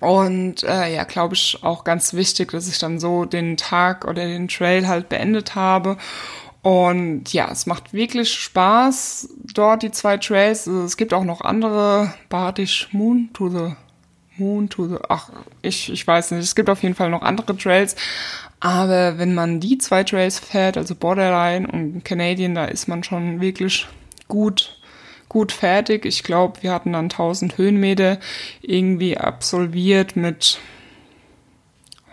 Und 0.00 0.62
äh, 0.64 0.94
ja, 0.94 1.04
glaube 1.04 1.34
ich, 1.34 1.58
auch 1.62 1.84
ganz 1.84 2.14
wichtig, 2.14 2.50
dass 2.52 2.68
ich 2.68 2.78
dann 2.78 2.98
so 2.98 3.24
den 3.24 3.56
Tag 3.56 4.04
oder 4.04 4.26
den 4.26 4.48
Trail 4.48 4.86
halt 4.86 5.08
beendet 5.08 5.54
habe. 5.54 5.96
Und 6.62 7.32
ja, 7.32 7.50
es 7.50 7.66
macht 7.66 7.92
wirklich 7.92 8.32
Spaß, 8.32 9.28
dort 9.54 9.82
die 9.82 9.90
zwei 9.90 10.16
Trails. 10.16 10.66
Es 10.66 10.96
gibt 10.96 11.12
auch 11.12 11.24
noch 11.24 11.42
andere, 11.42 12.14
Bardish 12.28 12.88
Moon 12.92 13.28
to 13.34 13.48
the 13.48 13.74
Moon 14.36 14.68
to 14.68 14.88
the, 14.88 14.96
ach, 15.08 15.30
ich, 15.62 15.92
ich 15.92 16.06
weiß 16.06 16.32
nicht, 16.32 16.42
es 16.42 16.54
gibt 16.54 16.68
auf 16.68 16.82
jeden 16.82 16.94
Fall 16.94 17.10
noch 17.10 17.22
andere 17.22 17.56
Trails. 17.56 17.96
Aber 18.60 19.18
wenn 19.18 19.34
man 19.34 19.60
die 19.60 19.78
zwei 19.78 20.04
Trails 20.04 20.38
fährt, 20.38 20.78
also 20.78 20.94
Borderline 20.94 21.68
und 21.68 22.04
Canadian, 22.04 22.54
da 22.54 22.64
ist 22.64 22.88
man 22.88 23.04
schon 23.04 23.40
wirklich 23.40 23.86
gut 24.26 24.78
gut 25.34 25.50
fertig. 25.50 26.06
Ich 26.06 26.22
glaube, 26.22 26.62
wir 26.62 26.72
hatten 26.72 26.92
dann 26.92 27.06
1000 27.06 27.58
Höhenmeter 27.58 28.18
irgendwie 28.62 29.18
absolviert 29.18 30.14
mit, 30.14 30.60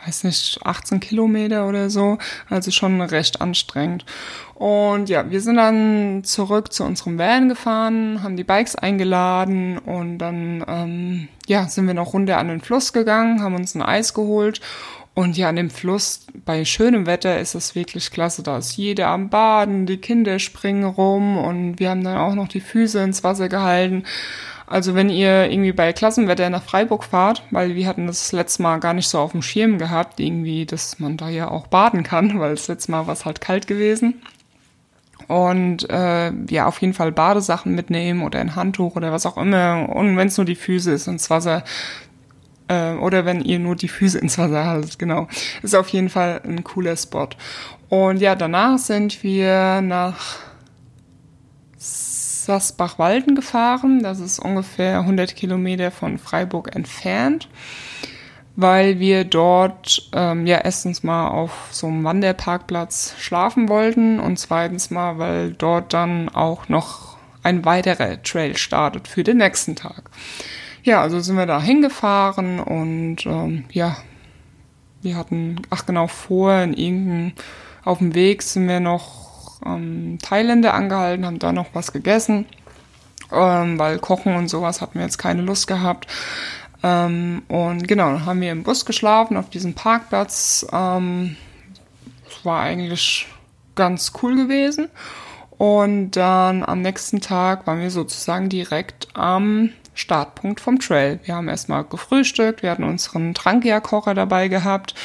weiß 0.03 0.23
nicht, 0.23 0.59
18 0.63 0.99
Kilometer 0.99 1.67
oder 1.67 1.91
so. 1.91 2.17
Also 2.49 2.71
schon 2.71 2.99
recht 2.99 3.39
anstrengend. 3.39 4.07
Und 4.55 5.07
ja, 5.07 5.29
wir 5.29 5.39
sind 5.39 5.57
dann 5.57 6.23
zurück 6.23 6.73
zu 6.73 6.83
unserem 6.83 7.19
Van 7.19 7.47
gefahren, 7.47 8.23
haben 8.23 8.37
die 8.37 8.43
Bikes 8.43 8.75
eingeladen 8.75 9.77
und 9.77 10.17
dann 10.17 10.65
ähm, 10.67 11.27
ja, 11.45 11.67
sind 11.67 11.85
wir 11.85 11.93
noch 11.93 12.13
runter 12.13 12.39
an 12.39 12.47
den 12.47 12.61
Fluss 12.61 12.91
gegangen, 12.91 13.43
haben 13.43 13.53
uns 13.53 13.75
ein 13.75 13.83
Eis 13.83 14.15
geholt 14.15 14.61
und 15.13 15.37
ja, 15.37 15.49
an 15.49 15.57
dem 15.57 15.69
Fluss 15.69 16.25
bei 16.45 16.63
schönem 16.63 17.05
Wetter 17.05 17.39
ist 17.39 17.53
es 17.53 17.75
wirklich 17.75 18.11
klasse. 18.11 18.43
Da 18.43 18.57
ist 18.57 18.77
jeder 18.77 19.07
am 19.07 19.29
Baden, 19.29 19.85
die 19.85 19.97
Kinder 19.97 20.39
springen 20.39 20.85
rum 20.85 21.37
und 21.37 21.79
wir 21.79 21.89
haben 21.89 22.03
dann 22.03 22.17
auch 22.17 22.33
noch 22.33 22.47
die 22.47 22.61
Füße 22.61 23.03
ins 23.03 23.23
Wasser 23.23 23.49
gehalten. 23.49 24.03
Also 24.67 24.95
wenn 24.95 25.09
ihr 25.09 25.51
irgendwie 25.51 25.73
bei 25.73 25.91
Klassenwetter 25.91 26.49
nach 26.49 26.63
Freiburg 26.63 27.03
fahrt, 27.03 27.43
weil 27.51 27.75
wir 27.75 27.87
hatten 27.87 28.07
das 28.07 28.31
letzte 28.31 28.63
Mal 28.63 28.79
gar 28.79 28.93
nicht 28.93 29.09
so 29.09 29.19
auf 29.19 29.33
dem 29.33 29.41
Schirm 29.41 29.77
gehabt, 29.77 30.21
irgendwie, 30.21 30.65
dass 30.65 30.97
man 30.97 31.17
da 31.17 31.27
ja 31.27 31.49
auch 31.49 31.67
baden 31.67 32.03
kann, 32.03 32.39
weil 32.39 32.51
das 32.51 32.69
letzte 32.69 32.91
Mal 32.91 33.05
war 33.05 33.13
es 33.13 33.25
halt 33.25 33.41
kalt 33.41 33.67
gewesen. 33.67 34.21
Und 35.27 35.89
äh, 35.89 36.31
ja, 36.49 36.67
auf 36.67 36.79
jeden 36.81 36.93
Fall 36.93 37.11
Badesachen 37.11 37.75
mitnehmen 37.75 38.23
oder 38.23 38.39
ein 38.39 38.55
Handtuch 38.55 38.95
oder 38.95 39.11
was 39.11 39.25
auch 39.25 39.37
immer. 39.37 39.89
Und 39.89 40.15
wenn 40.15 40.27
es 40.29 40.37
nur 40.37 40.45
die 40.45 40.55
Füße 40.55 40.91
ist 40.91 41.07
ins 41.07 41.29
Wasser, 41.29 41.63
äh, 42.71 42.93
oder 42.93 43.25
wenn 43.25 43.41
ihr 43.41 43.59
nur 43.59 43.75
die 43.75 43.89
Füße 43.89 44.17
ins 44.17 44.37
Wasser 44.37 44.65
haltet, 44.65 44.97
genau. 44.97 45.27
Ist 45.61 45.75
auf 45.75 45.89
jeden 45.89 46.09
Fall 46.09 46.41
ein 46.45 46.63
cooler 46.63 46.95
Spot. 46.95 47.27
Und 47.89 48.21
ja, 48.21 48.35
danach 48.35 48.77
sind 48.77 49.23
wir 49.23 49.81
nach 49.81 50.39
Sassbach-Walden 51.77 53.35
gefahren. 53.35 54.01
Das 54.01 54.19
ist 54.19 54.39
ungefähr 54.39 54.99
100 54.99 55.35
Kilometer 55.35 55.91
von 55.91 56.17
Freiburg 56.17 56.73
entfernt, 56.73 57.49
weil 58.55 58.99
wir 58.99 59.25
dort 59.25 60.09
ähm, 60.13 60.47
ja 60.47 60.59
erstens 60.59 61.03
mal 61.03 61.27
auf 61.27 61.67
so 61.71 61.87
einem 61.87 62.05
Wanderparkplatz 62.05 63.15
schlafen 63.19 63.67
wollten 63.67 64.19
und 64.19 64.39
zweitens 64.39 64.89
mal, 64.89 65.17
weil 65.17 65.51
dort 65.51 65.93
dann 65.93 66.29
auch 66.29 66.69
noch 66.69 67.17
ein 67.43 67.65
weiterer 67.65 68.21
Trail 68.23 68.55
startet 68.55 69.07
für 69.07 69.23
den 69.23 69.37
nächsten 69.37 69.75
Tag. 69.75 70.09
Ja, 70.83 71.01
also 71.01 71.19
sind 71.19 71.37
wir 71.37 71.45
da 71.45 71.61
hingefahren 71.61 72.59
und 72.59 73.25
ähm, 73.25 73.65
ja, 73.71 73.97
wir 75.01 75.15
hatten, 75.15 75.61
ach 75.69 75.85
genau, 75.85 76.07
vorher 76.07 76.63
in 76.63 76.73
irgendeinem, 76.73 77.33
auf 77.83 77.99
dem 77.99 78.15
Weg 78.15 78.41
sind 78.43 78.67
wir 78.67 78.79
noch 78.79 79.59
ähm, 79.65 80.17
Thailänder 80.21 80.73
angehalten, 80.73 81.25
haben 81.25 81.39
da 81.39 81.51
noch 81.51 81.67
was 81.73 81.91
gegessen. 81.93 82.45
ähm, 83.31 83.79
weil 83.79 83.99
Kochen 83.99 84.35
und 84.35 84.47
sowas 84.49 84.81
hatten 84.81 84.95
wir 84.95 85.03
jetzt 85.03 85.17
keine 85.17 85.41
Lust 85.41 85.67
gehabt. 85.67 86.07
Ähm, 86.83 87.43
und 87.47 87.87
genau, 87.87 88.11
dann 88.11 88.25
haben 88.25 88.41
wir 88.41 88.51
im 88.51 88.63
Bus 88.63 88.85
geschlafen 88.85 89.37
auf 89.37 89.49
diesem 89.49 89.73
Parkplatz. 89.73 90.65
Ähm, 90.71 91.37
war 92.43 92.61
eigentlich 92.61 93.27
ganz 93.75 94.13
cool 94.21 94.35
gewesen. 94.35 94.89
Und 95.57 96.11
dann 96.11 96.63
am 96.63 96.81
nächsten 96.81 97.21
Tag 97.21 97.67
waren 97.67 97.79
wir 97.79 97.91
sozusagen 97.91 98.49
direkt 98.49 99.09
am 99.13 99.69
Startpunkt 99.93 100.59
vom 100.59 100.79
Trail. 100.79 101.19
Wir 101.23 101.35
haben 101.35 101.49
erstmal 101.49 101.83
gefrühstückt, 101.83 102.63
wir 102.63 102.71
hatten 102.71 102.83
unseren 102.83 103.33
Trankia-Kocher 103.33 104.13
dabei 104.13 104.47
gehabt. 104.47 104.95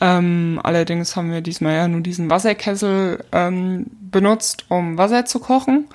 Ähm, 0.00 0.60
allerdings 0.62 1.16
haben 1.16 1.32
wir 1.32 1.40
diesmal 1.40 1.74
ja 1.74 1.88
nur 1.88 2.00
diesen 2.00 2.30
Wasserkessel 2.30 3.24
ähm, 3.32 3.86
benutzt, 4.10 4.66
um 4.68 4.96
Wasser 4.96 5.24
zu 5.24 5.40
kochen. 5.40 5.88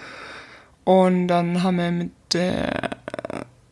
Und 0.84 1.28
dann 1.28 1.64
haben 1.64 1.78
wir 1.78 1.92
mit 1.92 2.12
der 2.34 2.98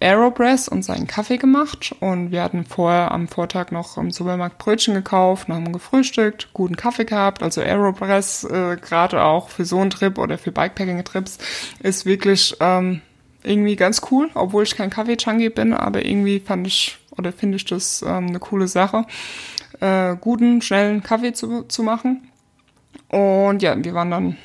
Aeropress 0.01 0.67
und 0.67 0.83
seinen 0.83 1.05
Kaffee 1.05 1.37
gemacht 1.37 1.95
und 1.99 2.31
wir 2.31 2.41
hatten 2.41 2.65
vorher 2.65 3.11
am 3.11 3.27
Vortag 3.27 3.71
noch 3.71 3.97
im 3.97 4.09
Supermarkt 4.09 4.57
Brötchen 4.57 4.95
gekauft 4.95 5.47
und 5.47 5.55
haben 5.55 5.71
gefrühstückt, 5.71 6.49
guten 6.53 6.75
Kaffee 6.75 7.05
gehabt. 7.05 7.43
Also 7.43 7.61
Aeropress, 7.61 8.43
äh, 8.45 8.77
gerade 8.77 9.21
auch 9.21 9.49
für 9.49 9.63
so 9.63 9.79
einen 9.79 9.91
Trip 9.91 10.17
oder 10.17 10.37
für 10.39 10.51
Bikepacking-Trips, 10.51 11.37
ist 11.81 12.05
wirklich 12.05 12.55
ähm, 12.59 13.01
irgendwie 13.43 13.75
ganz 13.75 14.01
cool, 14.11 14.29
obwohl 14.33 14.63
ich 14.63 14.75
kein 14.75 14.89
Kaffee-Junkie 14.89 15.49
bin, 15.49 15.73
aber 15.73 16.05
irgendwie 16.05 16.39
fand 16.39 16.67
ich 16.67 16.97
oder 17.17 17.31
finde 17.33 17.57
ich 17.57 17.65
das 17.65 18.01
ähm, 18.01 18.27
eine 18.27 18.39
coole 18.39 18.67
Sache, 18.67 19.05
äh, 19.79 20.15
guten, 20.15 20.61
schnellen 20.61 21.03
Kaffee 21.03 21.33
zu, 21.33 21.63
zu 21.63 21.83
machen. 21.83 22.27
Und 23.09 23.61
ja, 23.61 23.75
wir 23.83 23.93
waren 23.93 24.11
dann 24.11 24.37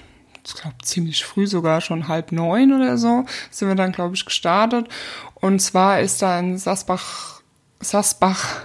ich 0.47 0.55
glaube, 0.55 0.77
ziemlich 0.83 1.25
früh, 1.25 1.47
sogar 1.47 1.81
schon 1.81 2.09
halb 2.09 2.33
neun 2.33 2.73
oder 2.73 2.99
so, 2.99 3.25
sind 3.51 3.69
wir 3.69 3.75
dann, 3.75 3.93
glaube 3.93 4.15
ich, 4.15 4.25
gestartet. 4.25 4.89
Und 5.35 5.61
zwar 5.61 6.01
ist 6.01 6.23
da 6.23 6.39
in 6.39 6.57
Sasbach, 6.57 7.41
Sasbach, 7.81 8.63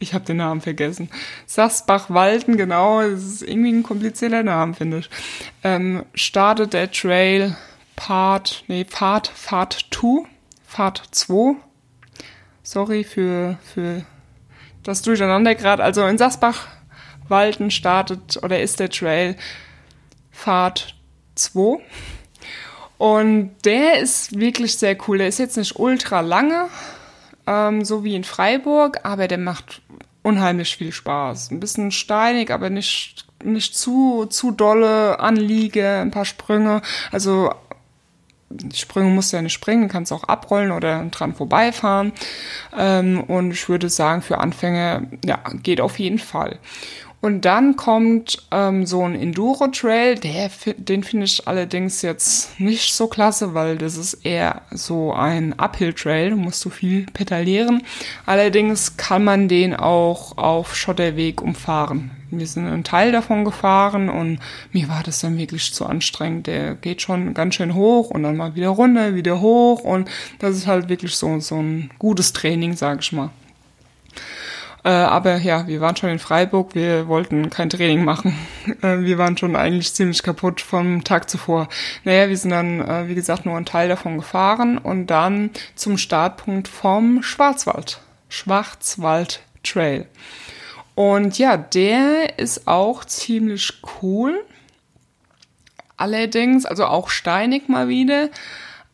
ich 0.00 0.14
habe 0.14 0.24
den 0.24 0.38
Namen 0.38 0.60
vergessen, 0.60 1.08
Sasbach-Walden, 1.46 2.56
genau, 2.56 3.02
das 3.02 3.22
ist 3.22 3.42
irgendwie 3.42 3.72
ein 3.72 3.82
komplizierter 3.82 4.42
Name, 4.42 4.74
finde 4.74 4.98
ich, 4.98 5.10
ähm, 5.62 6.04
startet 6.14 6.72
der 6.72 6.90
Trail 6.90 7.56
Part, 7.98 8.64
nee, 8.68 8.86
Fahrt, 8.88 9.26
Fahrt 9.26 9.86
2, 9.90 10.24
Fahrt 10.64 11.02
2. 11.10 11.56
Sorry 12.62 13.02
für, 13.02 13.58
für 13.74 14.04
das 14.84 15.02
Durcheinander 15.02 15.56
gerade. 15.56 15.82
Also 15.82 16.06
in 16.06 16.16
Sasbach-Walden 16.16 17.72
startet 17.72 18.38
oder 18.42 18.60
ist 18.60 18.78
der 18.78 18.90
Trail 18.90 19.36
Fahrt 20.30 20.94
2. 21.34 21.80
Und 22.98 23.56
der 23.64 23.98
ist 23.98 24.38
wirklich 24.38 24.78
sehr 24.78 24.96
cool. 25.08 25.18
Der 25.18 25.28
ist 25.28 25.38
jetzt 25.38 25.56
nicht 25.56 25.76
ultra 25.76 26.20
lange, 26.20 26.68
ähm, 27.48 27.84
so 27.84 28.04
wie 28.04 28.14
in 28.14 28.24
Freiburg, 28.24 29.00
aber 29.02 29.26
der 29.26 29.38
macht 29.38 29.82
unheimlich 30.22 30.76
viel 30.76 30.92
Spaß. 30.92 31.50
Ein 31.50 31.60
bisschen 31.60 31.90
steinig, 31.90 32.50
aber 32.52 32.70
nicht, 32.70 33.26
nicht 33.42 33.76
zu, 33.76 34.26
zu 34.26 34.52
dolle 34.52 35.18
Anliege, 35.18 35.98
ein 35.98 36.12
paar 36.12 36.24
Sprünge. 36.24 36.82
Also 37.10 37.52
Sprünge 38.74 39.10
musst 39.10 39.32
du 39.32 39.36
ja 39.36 39.42
nicht 39.42 39.52
springen, 39.52 39.88
kannst 39.88 40.12
auch 40.12 40.24
abrollen 40.24 40.72
oder 40.72 41.04
dran 41.06 41.34
vorbeifahren. 41.34 42.12
Ähm, 42.76 43.22
und 43.22 43.52
ich 43.52 43.68
würde 43.68 43.88
sagen, 43.88 44.22
für 44.22 44.38
Anfänger, 44.38 45.02
ja, 45.24 45.40
geht 45.62 45.80
auf 45.80 45.98
jeden 45.98 46.18
Fall. 46.18 46.58
Und 47.20 47.44
dann 47.44 47.74
kommt 47.74 48.46
ähm, 48.52 48.86
so 48.86 49.04
ein 49.04 49.16
Enduro-Trail, 49.16 50.20
den 50.76 51.02
finde 51.02 51.24
ich 51.24 51.48
allerdings 51.48 52.02
jetzt 52.02 52.60
nicht 52.60 52.94
so 52.94 53.08
klasse, 53.08 53.54
weil 53.54 53.76
das 53.76 53.96
ist 53.96 54.24
eher 54.24 54.62
so 54.70 55.12
ein 55.12 55.58
Uphill-Trail, 55.58 56.30
du 56.30 56.36
musst 56.36 56.60
so 56.60 56.70
viel 56.70 57.06
pedalieren. 57.06 57.82
Allerdings 58.24 58.96
kann 58.96 59.24
man 59.24 59.48
den 59.48 59.74
auch 59.74 60.38
auf 60.38 60.76
Schotterweg 60.76 61.42
umfahren. 61.42 62.12
Wir 62.30 62.46
sind 62.46 62.66
einen 62.66 62.84
Teil 62.84 63.10
davon 63.10 63.44
gefahren 63.44 64.10
und 64.10 64.38
mir 64.72 64.88
war 64.88 65.02
das 65.02 65.20
dann 65.20 65.38
wirklich 65.38 65.72
zu 65.74 65.86
anstrengend. 65.86 66.46
Der 66.46 66.74
geht 66.74 67.02
schon 67.02 67.34
ganz 67.34 67.54
schön 67.56 67.74
hoch 67.74 68.10
und 68.10 68.22
dann 68.22 68.36
mal 68.36 68.54
wieder 68.54 68.68
runter, 68.68 69.14
wieder 69.14 69.40
hoch 69.40 69.80
und 69.80 70.08
das 70.38 70.54
ist 70.54 70.66
halt 70.68 70.88
wirklich 70.88 71.16
so, 71.16 71.40
so 71.40 71.56
ein 71.56 71.90
gutes 71.98 72.32
Training, 72.32 72.76
sag 72.76 73.00
ich 73.00 73.12
mal. 73.12 73.30
Äh, 74.84 74.90
aber 74.90 75.36
ja, 75.38 75.66
wir 75.66 75.80
waren 75.80 75.96
schon 75.96 76.10
in 76.10 76.18
Freiburg, 76.18 76.74
wir 76.74 77.08
wollten 77.08 77.50
kein 77.50 77.70
Training 77.70 78.04
machen. 78.04 78.36
Äh, 78.82 79.00
wir 79.00 79.16
waren 79.16 79.38
schon 79.38 79.56
eigentlich 79.56 79.94
ziemlich 79.94 80.22
kaputt 80.22 80.60
vom 80.60 81.02
Tag 81.02 81.30
zuvor. 81.30 81.68
Naja, 82.04 82.28
wir 82.28 82.36
sind 82.36 82.50
dann, 82.50 82.80
äh, 82.86 83.08
wie 83.08 83.14
gesagt, 83.14 83.46
nur 83.46 83.56
einen 83.56 83.64
Teil 83.64 83.88
davon 83.88 84.18
gefahren 84.18 84.76
und 84.76 85.06
dann 85.06 85.50
zum 85.74 85.96
Startpunkt 85.96 86.68
vom 86.68 87.22
Schwarzwald. 87.22 87.98
Schwarzwald 88.28 89.40
Trail. 89.62 90.06
Und 90.94 91.38
ja, 91.38 91.56
der 91.56 92.38
ist 92.38 92.68
auch 92.68 93.06
ziemlich 93.06 93.80
cool. 94.02 94.44
Allerdings, 95.96 96.66
also 96.66 96.84
auch 96.84 97.08
steinig 97.08 97.68
mal 97.68 97.88
wieder. 97.88 98.28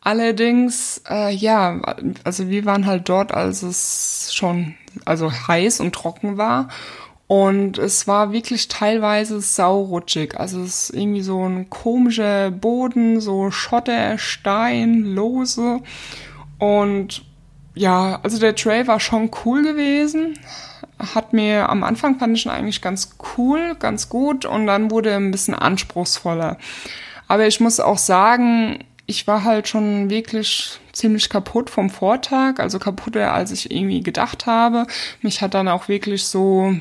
Allerdings, 0.05 1.01
äh, 1.09 1.33
ja, 1.33 1.81
also 2.23 2.47
wir 2.47 2.63
waren 2.65 2.85
halt 2.85 3.09
dort, 3.09 3.33
als 3.33 3.63
es 3.63 4.29
schon 4.35 4.75
also 5.03 5.31
heiß 5.31 5.79
und 5.79 5.95
trocken 5.95 6.37
war. 6.37 6.69
Und 7.25 7.79
es 7.79 8.07
war 8.07 8.31
wirklich 8.31 8.67
teilweise 8.67 9.41
saurutschig. 9.41 10.39
Also 10.39 10.61
es 10.61 10.91
ist 10.91 10.95
irgendwie 10.95 11.23
so 11.23 11.43
ein 11.43 11.71
komischer 11.71 12.51
Boden, 12.51 13.19
so 13.19 13.49
Schotter, 13.49 14.19
Stein, 14.19 15.01
Lose. 15.01 15.81
Und 16.59 17.25
ja, 17.73 18.19
also 18.21 18.37
der 18.37 18.55
Trail 18.55 18.85
war 18.85 18.99
schon 18.99 19.31
cool 19.43 19.63
gewesen. 19.63 20.37
Hat 20.99 21.33
mir 21.33 21.67
am 21.67 21.83
Anfang 21.83 22.19
fand 22.19 22.37
ich 22.37 22.45
ihn 22.45 22.51
eigentlich 22.51 22.83
ganz 22.83 23.17
cool, 23.37 23.75
ganz 23.79 24.07
gut 24.07 24.45
und 24.45 24.67
dann 24.67 24.91
wurde 24.91 25.09
er 25.09 25.17
ein 25.17 25.31
bisschen 25.31 25.55
anspruchsvoller. 25.55 26.57
Aber 27.27 27.47
ich 27.47 27.59
muss 27.59 27.79
auch 27.79 27.97
sagen, 27.97 28.83
ich 29.07 29.27
war 29.27 29.43
halt 29.43 29.67
schon 29.67 30.09
wirklich 30.09 30.79
ziemlich 30.91 31.29
kaputt 31.29 31.69
vom 31.69 31.89
Vortag, 31.89 32.59
also 32.59 32.79
kaputter 32.79 33.33
als 33.33 33.51
ich 33.51 33.71
irgendwie 33.71 34.01
gedacht 34.01 34.45
habe. 34.45 34.87
Mich 35.21 35.41
hat 35.41 35.53
dann 35.53 35.67
auch 35.67 35.87
wirklich 35.87 36.25
so, 36.25 36.75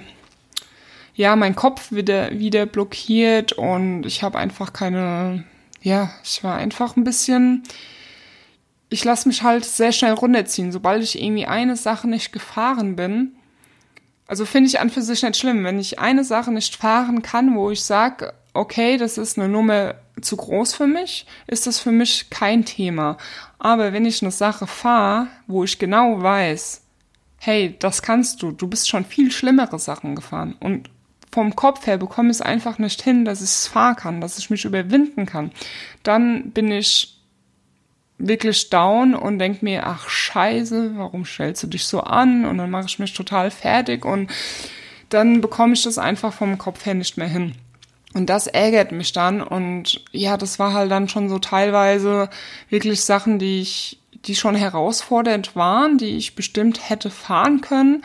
ja, 1.15 1.37
mein 1.37 1.55
Kopf 1.55 1.93
wieder, 1.93 2.31
wieder 2.39 2.67
blockiert 2.67 3.53
und 3.53 4.05
ich 4.07 4.23
habe 4.23 4.39
einfach 4.39 4.73
keine, 4.73 5.45
ja, 5.83 6.11
ich 6.25 6.43
war 6.43 6.57
einfach 6.57 6.97
ein 6.97 7.05
bisschen, 7.05 7.63
ich 8.89 9.05
lasse 9.05 9.29
mich 9.29 9.43
halt 9.43 9.65
sehr 9.65 9.93
schnell 9.93 10.13
runterziehen. 10.13 10.73
Sobald 10.73 11.03
ich 11.03 11.21
irgendwie 11.21 11.47
eine 11.47 11.77
Sache 11.77 12.09
nicht 12.09 12.33
gefahren 12.33 12.97
bin, 12.97 13.33
also 14.27 14.47
finde 14.47 14.69
ich 14.69 14.81
an 14.81 14.89
für 14.89 15.03
sich 15.03 15.23
nicht 15.23 15.37
schlimm, 15.37 15.65
wenn 15.65 15.79
ich 15.79 15.99
eine 15.99 16.25
Sache 16.25 16.51
nicht 16.51 16.77
fahren 16.77 17.21
kann, 17.21 17.55
wo 17.55 17.71
ich 17.71 17.85
sage, 17.85 18.33
okay, 18.55 18.97
das 18.97 19.19
ist 19.19 19.39
eine 19.39 19.49
Nummer 19.49 19.97
zu 20.21 20.37
groß 20.37 20.75
für 20.75 20.87
mich, 20.87 21.27
ist 21.47 21.67
das 21.67 21.81
für 21.81 21.93
mich 21.93 22.31
kein 22.31 22.65
Thema. 22.65 23.17
Aber 23.59 23.93
wenn 23.93 24.05
ich 24.05 24.23
eine 24.23 24.31
Sache 24.31 24.67
fahre, 24.67 25.29
wo 25.47 25.65
ich 25.65 25.79
genau 25.79 26.23
weiß, 26.23 26.83
hey, 27.39 27.77
das 27.79 28.03
kannst 28.03 28.43
du, 28.43 28.53
du 28.53 28.69
bist 28.69 28.89
schon 28.89 29.05
viel 29.05 29.31
schlimmere 29.31 29.79
Sachen 29.79 30.15
gefahren 30.15 30.57
und 30.61 30.91
vom 31.31 31.57
Kopf 31.57 31.87
her 31.87 31.99
bekomme 31.99 32.31
ich 32.31 32.37
es 32.37 32.43
einfach 32.43 32.79
nicht 32.79 33.03
hin, 33.03 33.25
dass 33.25 33.41
ich 33.41 33.51
es 33.51 33.67
fahren 33.67 33.97
kann, 33.97 34.21
dass 34.21 34.39
ich 34.39 34.51
mich 34.51 34.65
überwinden 34.65 35.27
kann, 35.27 35.51
dann 36.05 36.53
bin 36.53 36.71
ich 36.71 37.21
wirklich 38.19 38.71
down 38.71 39.15
und 39.15 39.41
denk 39.41 39.63
mir, 39.63 39.87
ach 39.87 40.09
scheiße, 40.09 40.93
warum 40.97 41.25
stellst 41.25 41.65
du 41.65 41.67
dich 41.67 41.85
so 41.87 42.01
an? 42.01 42.45
Und 42.45 42.59
dann 42.59 42.71
mache 42.71 42.87
ich 42.87 43.01
mich 43.01 43.13
total 43.13 43.51
fertig 43.51 44.05
und 44.05 44.31
dann 45.09 45.41
bekomme 45.41 45.75
ich 45.75 45.83
das 45.83 45.99
einfach 45.99 46.33
vom 46.33 46.57
Kopf 46.57 46.87
her 46.87 46.95
nicht 46.95 47.17
mehr 47.17 47.29
hin. 47.29 47.55
Und 48.15 48.27
das 48.31 48.47
ärgert 48.47 48.93
mich 48.93 49.13
dann. 49.13 49.43
Und 49.43 50.03
ja, 50.13 50.37
das 50.37 50.59
war 50.59 50.73
halt 50.73 50.91
dann 50.91 51.09
schon 51.09 51.29
so 51.29 51.39
teilweise 51.39 52.31
wirklich 52.71 53.05
Sachen, 53.05 53.39
die 53.39 53.61
ich, 53.61 53.99
die 54.25 54.37
schon 54.37 54.55
herausfordernd 54.55 55.55
waren, 55.57 55.99
die 55.99 56.17
ich 56.17 56.35
bestimmt 56.35 56.89
hätte 56.89 57.11
fahren 57.11 57.61
können 57.61 58.03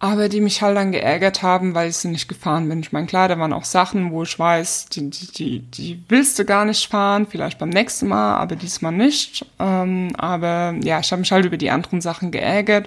aber 0.00 0.28
die 0.28 0.40
mich 0.40 0.62
halt 0.62 0.76
dann 0.76 0.92
geärgert 0.92 1.42
haben, 1.42 1.74
weil 1.74 1.88
ich 1.88 1.96
sie 1.96 2.08
nicht 2.08 2.28
gefahren 2.28 2.68
bin. 2.68 2.78
Ich 2.80 2.92
meine, 2.92 3.08
klar, 3.08 3.26
da 3.26 3.36
waren 3.38 3.52
auch 3.52 3.64
Sachen, 3.64 4.12
wo 4.12 4.22
ich 4.22 4.38
weiß, 4.38 4.86
die, 4.90 5.10
die, 5.10 5.26
die, 5.26 5.58
die 5.58 6.02
willst 6.08 6.38
du 6.38 6.44
gar 6.44 6.64
nicht 6.64 6.88
fahren, 6.88 7.26
vielleicht 7.28 7.58
beim 7.58 7.70
nächsten 7.70 8.06
Mal, 8.06 8.36
aber 8.36 8.54
diesmal 8.54 8.92
nicht. 8.92 9.44
Ähm, 9.58 10.12
aber 10.16 10.76
ja, 10.84 11.00
ich 11.00 11.10
habe 11.10 11.20
mich 11.20 11.32
halt 11.32 11.46
über 11.46 11.56
die 11.56 11.70
anderen 11.70 12.00
Sachen 12.00 12.30
geärgert 12.30 12.86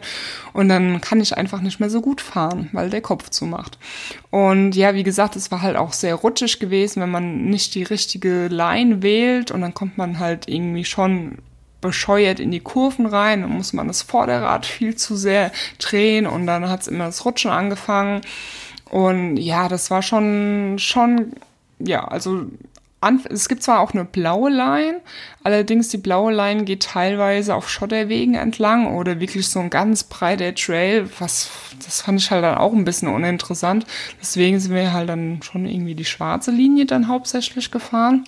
und 0.54 0.70
dann 0.70 1.02
kann 1.02 1.20
ich 1.20 1.36
einfach 1.36 1.60
nicht 1.60 1.82
mehr 1.82 1.90
so 1.90 2.00
gut 2.00 2.22
fahren, 2.22 2.70
weil 2.72 2.90
der 2.90 3.02
Kopf 3.02 3.30
zumacht. 3.30 3.78
Und 4.30 4.78
ja, 4.78 4.94
wie 4.94 5.04
gesagt, 5.04 5.36
es 5.36 5.52
war 5.52 5.62
halt 5.62 5.76
auch 5.76 5.92
sehr 5.92 6.16
rutschig 6.16 6.60
gewesen, 6.60 7.02
wenn 7.02 7.12
man 7.12 7.44
nicht 7.46 7.76
die 7.76 7.84
richtige 7.84 8.48
Line 8.48 9.04
wählt 9.04 9.52
und 9.52 9.60
dann 9.60 9.74
kommt 9.74 9.98
man 9.98 10.20
halt 10.20 10.48
irgendwie 10.48 10.86
schon 10.86 11.40
bescheuert 11.82 12.40
in 12.40 12.52
die 12.52 12.60
Kurven 12.60 13.06
rein. 13.06 13.42
Dann 13.42 13.52
muss 13.52 13.74
man 13.74 13.88
das 13.88 14.02
Vorderrad 14.02 14.66
viel 14.66 14.96
zu 14.96 15.16
sehr 15.16 15.52
drehen 15.80 16.28
und 16.28 16.48
dann 16.48 16.70
hat 16.70 16.82
es 16.82 16.88
immer 16.88 17.06
das 17.06 17.26
Rutschen 17.26 17.52
angefangen. 17.52 18.22
Und 18.90 19.38
ja, 19.38 19.68
das 19.68 19.90
war 19.90 20.02
schon, 20.02 20.76
schon, 20.78 21.34
ja, 21.80 22.04
also 22.06 22.46
es 23.30 23.50
gibt 23.50 23.64
zwar 23.64 23.80
auch 23.80 23.94
eine 23.94 24.06
blaue 24.06 24.52
Line, 24.52 25.02
allerdings 25.44 25.88
die 25.88 25.98
blaue 25.98 26.32
Line 26.32 26.66
geht 26.66 26.84
teilweise 26.84 27.56
auf 27.56 27.68
Schotterwegen 27.68 28.36
entlang 28.36 28.96
oder 28.96 29.20
wirklich 29.20 29.50
so 29.50 29.60
ein 29.60 29.72
ganz 29.72 30.04
breiter 30.04 30.54
Trail, 30.54 31.10
was, 31.18 31.50
das 31.84 32.02
fand 32.02 32.20
ich 32.20 32.30
halt 32.30 32.44
dann 32.44 32.58
auch 32.60 32.74
ein 32.74 32.86
bisschen 32.86 33.08
uninteressant. 33.08 33.88
Deswegen 34.22 34.60
sind 34.60 34.76
wir 34.76 34.94
halt 34.94 35.10
dann 35.10 35.42
schon 35.42 35.66
irgendwie 35.66 35.96
die 35.96 36.06
schwarze 36.06 36.52
Linie 36.52 36.86
dann 36.86 37.08
hauptsächlich 37.08 37.72
gefahren. 37.72 38.26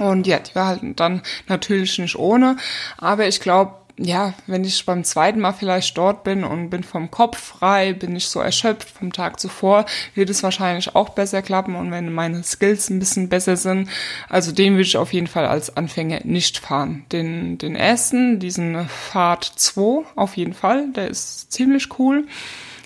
Und 0.00 0.26
ja, 0.26 0.38
die 0.38 0.54
war 0.54 0.66
halt 0.66 0.80
dann 0.98 1.22
natürlich 1.46 1.98
nicht 1.98 2.16
ohne, 2.16 2.56
aber 2.98 3.28
ich 3.28 3.40
glaube, 3.40 3.74
ja, 4.02 4.32
wenn 4.46 4.64
ich 4.64 4.86
beim 4.86 5.04
zweiten 5.04 5.40
Mal 5.40 5.52
vielleicht 5.52 5.98
dort 5.98 6.24
bin 6.24 6.42
und 6.42 6.70
bin 6.70 6.82
vom 6.82 7.10
Kopf 7.10 7.38
frei, 7.38 7.92
bin 7.92 8.16
ich 8.16 8.28
so 8.28 8.40
erschöpft 8.40 8.88
vom 8.88 9.12
Tag 9.12 9.38
zuvor, 9.38 9.84
wird 10.14 10.30
es 10.30 10.42
wahrscheinlich 10.42 10.94
auch 10.94 11.10
besser 11.10 11.42
klappen. 11.42 11.76
Und 11.76 11.90
wenn 11.90 12.10
meine 12.10 12.42
Skills 12.42 12.88
ein 12.88 12.98
bisschen 12.98 13.28
besser 13.28 13.56
sind, 13.56 13.90
also 14.30 14.52
den 14.52 14.72
würde 14.72 14.82
ich 14.84 14.96
auf 14.96 15.12
jeden 15.12 15.26
Fall 15.26 15.44
als 15.44 15.76
Anfänger 15.76 16.20
nicht 16.24 16.58
fahren. 16.58 17.04
Den, 17.12 17.58
den 17.58 17.76
ersten, 17.76 18.38
diesen 18.38 18.88
Fahrt 18.88 19.44
2 19.44 20.06
auf 20.16 20.36
jeden 20.36 20.54
Fall, 20.54 20.90
der 20.92 21.08
ist 21.08 21.52
ziemlich 21.52 21.88
cool 21.98 22.24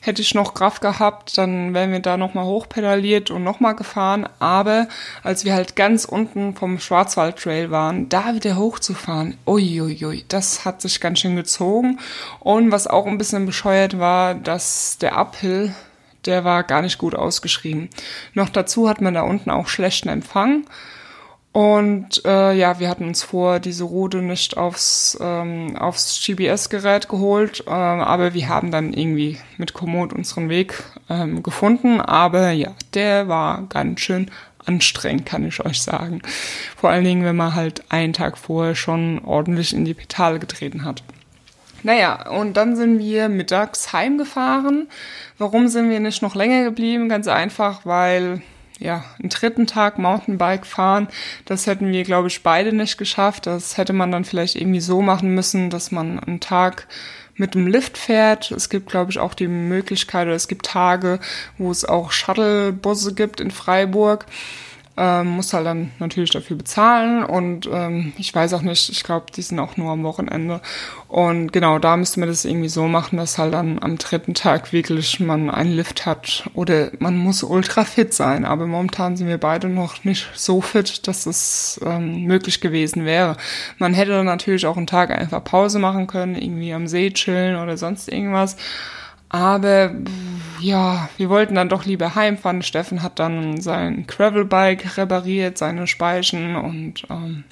hätte 0.04 0.20
ich 0.20 0.34
noch 0.34 0.52
Kraft 0.52 0.82
gehabt, 0.82 1.38
dann 1.38 1.72
wären 1.72 1.90
wir 1.90 2.00
da 2.00 2.16
nochmal 2.16 2.44
hochpedaliert 2.44 3.30
und 3.30 3.42
nochmal 3.42 3.74
gefahren. 3.74 4.28
Aber 4.38 4.86
als 5.22 5.44
wir 5.44 5.54
halt 5.54 5.76
ganz 5.76 6.04
unten 6.04 6.54
vom 6.54 6.78
Schwarzwald 6.78 7.36
Trail 7.36 7.70
waren, 7.70 8.08
da 8.10 8.34
wieder 8.34 8.56
hochzufahren, 8.56 9.38
uiuiui, 9.46 10.24
das 10.28 10.66
hat 10.66 10.82
sich 10.82 11.00
ganz 11.00 11.20
schön 11.20 11.36
gezogen. 11.36 11.98
Und 12.40 12.70
was 12.70 12.86
auch 12.86 13.06
ein 13.06 13.18
bisschen 13.18 13.46
bescheuert 13.46 13.98
war, 13.98 14.34
dass 14.34 14.98
der 14.98 15.16
Uphill, 15.16 15.74
der 16.26 16.44
war 16.44 16.64
gar 16.64 16.82
nicht 16.82 16.98
gut 16.98 17.14
ausgeschrieben. 17.14 17.88
Noch 18.34 18.50
dazu 18.50 18.88
hat 18.88 19.00
man 19.00 19.14
da 19.14 19.22
unten 19.22 19.50
auch 19.50 19.68
schlechten 19.68 20.10
Empfang. 20.10 20.66
Und 21.54 22.24
äh, 22.24 22.52
ja, 22.52 22.80
wir 22.80 22.88
hatten 22.88 23.06
uns 23.06 23.22
vor, 23.22 23.60
diese 23.60 23.84
Route 23.84 24.16
nicht 24.16 24.56
aufs, 24.56 25.16
ähm, 25.20 25.76
aufs 25.76 26.20
GPS-Gerät 26.26 27.08
geholt, 27.08 27.62
äh, 27.68 27.70
aber 27.70 28.34
wir 28.34 28.48
haben 28.48 28.72
dann 28.72 28.92
irgendwie 28.92 29.38
mit 29.56 29.72
Komoot 29.72 30.12
unseren 30.12 30.48
Weg 30.48 30.82
ähm, 31.08 31.44
gefunden. 31.44 32.00
Aber 32.00 32.50
ja, 32.50 32.74
der 32.92 33.28
war 33.28 33.66
ganz 33.68 34.00
schön 34.00 34.32
anstrengend, 34.66 35.26
kann 35.26 35.46
ich 35.46 35.64
euch 35.64 35.80
sagen. 35.80 36.22
Vor 36.76 36.90
allen 36.90 37.04
Dingen, 37.04 37.24
wenn 37.24 37.36
man 37.36 37.54
halt 37.54 37.84
einen 37.88 38.14
Tag 38.14 38.36
vorher 38.36 38.74
schon 38.74 39.20
ordentlich 39.24 39.72
in 39.72 39.84
die 39.84 39.94
Pedale 39.94 40.40
getreten 40.40 40.84
hat. 40.84 41.04
Naja, 41.84 42.30
und 42.30 42.56
dann 42.56 42.74
sind 42.74 42.98
wir 42.98 43.28
mittags 43.28 43.92
heimgefahren. 43.92 44.88
Warum 45.38 45.68
sind 45.68 45.88
wir 45.88 46.00
nicht 46.00 46.20
noch 46.20 46.34
länger 46.34 46.64
geblieben? 46.64 47.08
Ganz 47.08 47.28
einfach, 47.28 47.86
weil 47.86 48.42
ja, 48.80 49.04
einen 49.20 49.28
dritten 49.28 49.66
Tag 49.66 49.98
Mountainbike 49.98 50.66
fahren, 50.66 51.08
das 51.44 51.66
hätten 51.66 51.92
wir, 51.92 52.02
glaube 52.04 52.28
ich, 52.28 52.42
beide 52.42 52.74
nicht 52.74 52.98
geschafft. 52.98 53.46
Das 53.46 53.76
hätte 53.76 53.92
man 53.92 54.10
dann 54.10 54.24
vielleicht 54.24 54.56
irgendwie 54.56 54.80
so 54.80 55.00
machen 55.00 55.34
müssen, 55.34 55.70
dass 55.70 55.90
man 55.90 56.18
einen 56.18 56.40
Tag 56.40 56.86
mit 57.36 57.54
dem 57.54 57.66
Lift 57.66 57.98
fährt. 57.98 58.50
Es 58.50 58.68
gibt, 58.68 58.88
glaube 58.88 59.10
ich, 59.10 59.18
auch 59.18 59.34
die 59.34 59.48
Möglichkeit, 59.48 60.26
oder 60.26 60.36
es 60.36 60.48
gibt 60.48 60.66
Tage, 60.66 61.20
wo 61.58 61.70
es 61.70 61.84
auch 61.84 62.12
Shuttlebusse 62.12 63.14
gibt 63.14 63.40
in 63.40 63.50
Freiburg 63.50 64.26
ähm, 64.96 65.28
muss 65.28 65.52
halt 65.52 65.66
dann 65.66 65.90
natürlich 65.98 66.30
dafür 66.30 66.56
bezahlen 66.56 67.24
und 67.24 67.68
ähm, 67.72 68.12
ich 68.16 68.32
weiß 68.32 68.54
auch 68.54 68.62
nicht, 68.62 68.90
ich 68.90 69.02
glaube, 69.02 69.26
die 69.34 69.42
sind 69.42 69.58
auch 69.58 69.76
nur 69.76 69.90
am 69.90 70.04
Wochenende. 70.04 70.60
Und 71.08 71.52
genau, 71.52 71.78
da 71.78 71.96
müsste 71.96 72.20
man 72.20 72.28
das 72.28 72.44
irgendwie 72.44 72.68
so 72.68 72.86
machen, 72.86 73.16
dass 73.16 73.38
halt 73.38 73.54
dann 73.54 73.82
am 73.82 73.98
dritten 73.98 74.34
Tag 74.34 74.72
wirklich 74.72 75.18
man 75.18 75.50
einen 75.50 75.72
Lift 75.72 76.06
hat 76.06 76.48
oder 76.54 76.90
man 76.98 77.16
muss 77.16 77.42
ultra 77.42 77.84
fit 77.84 78.14
sein, 78.14 78.44
aber 78.44 78.66
momentan 78.66 79.16
sind 79.16 79.26
wir 79.26 79.38
beide 79.38 79.68
noch 79.68 80.04
nicht 80.04 80.28
so 80.34 80.60
fit, 80.60 81.06
dass 81.08 81.26
es 81.26 81.80
ähm, 81.84 82.24
möglich 82.24 82.60
gewesen 82.60 83.04
wäre. 83.04 83.36
Man 83.78 83.94
hätte 83.94 84.22
natürlich 84.22 84.66
auch 84.66 84.76
einen 84.76 84.86
Tag 84.86 85.10
einfach 85.10 85.42
Pause 85.42 85.80
machen 85.80 86.06
können, 86.06 86.36
irgendwie 86.36 86.72
am 86.72 86.86
See 86.86 87.10
chillen 87.10 87.56
oder 87.56 87.76
sonst 87.76 88.08
irgendwas, 88.08 88.56
aber 89.34 89.90
ja, 90.60 91.08
wir 91.16 91.28
wollten 91.28 91.56
dann 91.56 91.68
doch 91.68 91.84
lieber 91.84 92.14
heimfahren. 92.14 92.62
Steffen 92.62 93.02
hat 93.02 93.18
dann 93.18 93.60
sein 93.60 94.06
Gravelbike 94.06 94.96
repariert, 94.96 95.58
seine 95.58 95.88
Speichen 95.88 96.54
und 96.54 97.04
ähm, 97.10 97.42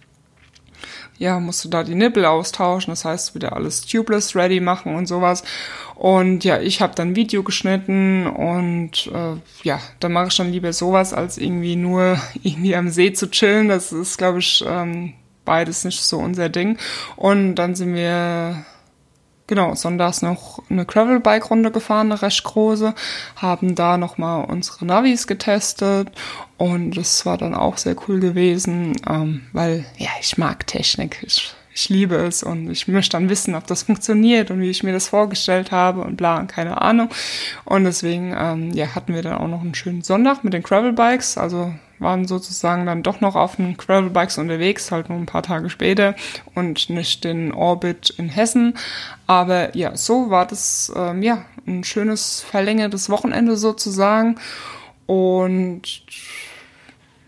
ja, 1.19 1.41
musste 1.41 1.69
da 1.69 1.83
die 1.83 1.97
Nippel 1.97 2.25
austauschen, 2.25 2.93
das 2.93 3.05
heißt 3.05 3.35
wieder 3.35 3.55
alles 3.55 3.85
tubeless 3.85 4.37
ready 4.37 4.61
machen 4.61 4.95
und 4.95 5.07
sowas. 5.07 5.43
Und 5.97 6.45
ja, 6.45 6.61
ich 6.61 6.81
habe 6.81 6.95
dann 6.95 7.17
Video 7.17 7.43
geschnitten 7.43 8.29
und 8.29 9.11
äh, 9.13 9.41
ja, 9.65 9.81
dann 9.99 10.13
mache 10.13 10.29
ich 10.29 10.37
dann 10.37 10.53
lieber 10.53 10.73
sowas, 10.73 11.13
als 11.13 11.37
irgendwie 11.37 11.75
nur 11.75 12.17
irgendwie 12.45 12.77
am 12.77 12.91
See 12.91 13.13
zu 13.13 13.29
chillen. 13.29 13.67
Das 13.67 13.91
ist, 13.91 14.19
glaube 14.19 14.39
ich, 14.39 14.65
ähm, 14.65 15.15
beides 15.45 15.85
nicht 15.85 16.03
so 16.03 16.19
unser 16.19 16.49
Ding. 16.49 16.79
Und 17.17 17.57
dann 17.57 17.75
sind 17.75 17.97
wir 17.97 18.65
genau, 19.53 19.75
sonntags 19.75 20.23
noch 20.23 20.63
eine 20.71 20.87
Gravelbike-Runde 20.87 21.71
gefahren, 21.71 22.11
eine 22.11 22.23
recht 22.23 22.43
große, 22.43 22.95
haben 23.37 23.75
da 23.75 23.99
nochmal 23.99 24.47
unsere 24.47 24.87
Navis 24.87 25.27
getestet 25.27 26.09
und 26.57 26.97
das 26.97 27.27
war 27.27 27.37
dann 27.37 27.55
auch 27.55 27.77
sehr 27.77 27.95
cool 28.09 28.19
gewesen, 28.19 28.97
ähm, 29.07 29.43
weil, 29.53 29.85
ja, 29.99 30.09
ich 30.23 30.39
mag 30.39 30.67
Technik, 30.67 31.23
ich, 31.27 31.55
ich 31.75 31.89
liebe 31.89 32.17
es 32.17 32.43
und 32.43 32.71
ich 32.71 32.89
möchte 32.89 33.17
dann 33.17 33.29
wissen, 33.29 33.55
ob 33.55 33.67
das 33.67 33.85
funktioniert 33.85 34.51
und 34.51 34.61
wie 34.61 34.71
ich 34.71 34.83
mir 34.83 34.93
das 34.93 35.09
vorgestellt 35.09 35.73
habe 35.73 36.03
und 36.03 36.17
bla, 36.17 36.45
keine 36.45 36.83
Ahnung. 36.83 37.09
Und 37.65 37.85
deswegen, 37.85 38.35
ähm, 38.37 38.73
ja, 38.73 38.95
hatten 38.95 39.15
wir 39.15 39.23
dann 39.23 39.39
auch 39.39 39.49
noch 39.49 39.63
einen 39.63 39.75
schönen 39.75 40.03
Sonntag 40.03 40.45
mit 40.45 40.53
den 40.53 40.63
Gravelbikes, 40.63 41.39
also 41.39 41.73
waren 41.99 42.27
sozusagen 42.27 42.85
dann 42.85 43.03
doch 43.03 43.21
noch 43.21 43.37
auf 43.37 43.57
den 43.57 43.77
Gravelbikes 43.77 44.39
unterwegs, 44.39 44.91
halt 44.91 45.09
nur 45.09 45.19
ein 45.19 45.27
paar 45.27 45.43
Tage 45.43 45.71
später 45.71 46.15
und 46.55 46.91
nicht 46.91 47.25
den 47.25 47.53
Orbit 47.53 48.11
in 48.11 48.29
Hessen. 48.29 48.75
Aber 49.27 49.75
ja, 49.77 49.97
so 49.97 50.31
war 50.31 50.47
das 50.47 50.93
ähm, 50.95 51.23
ja 51.23 51.45
ein 51.67 51.85
schönes 51.85 52.43
verlängertes 52.43 53.09
Wochenende 53.09 53.57
sozusagen. 53.57 54.37
Und 55.07 55.83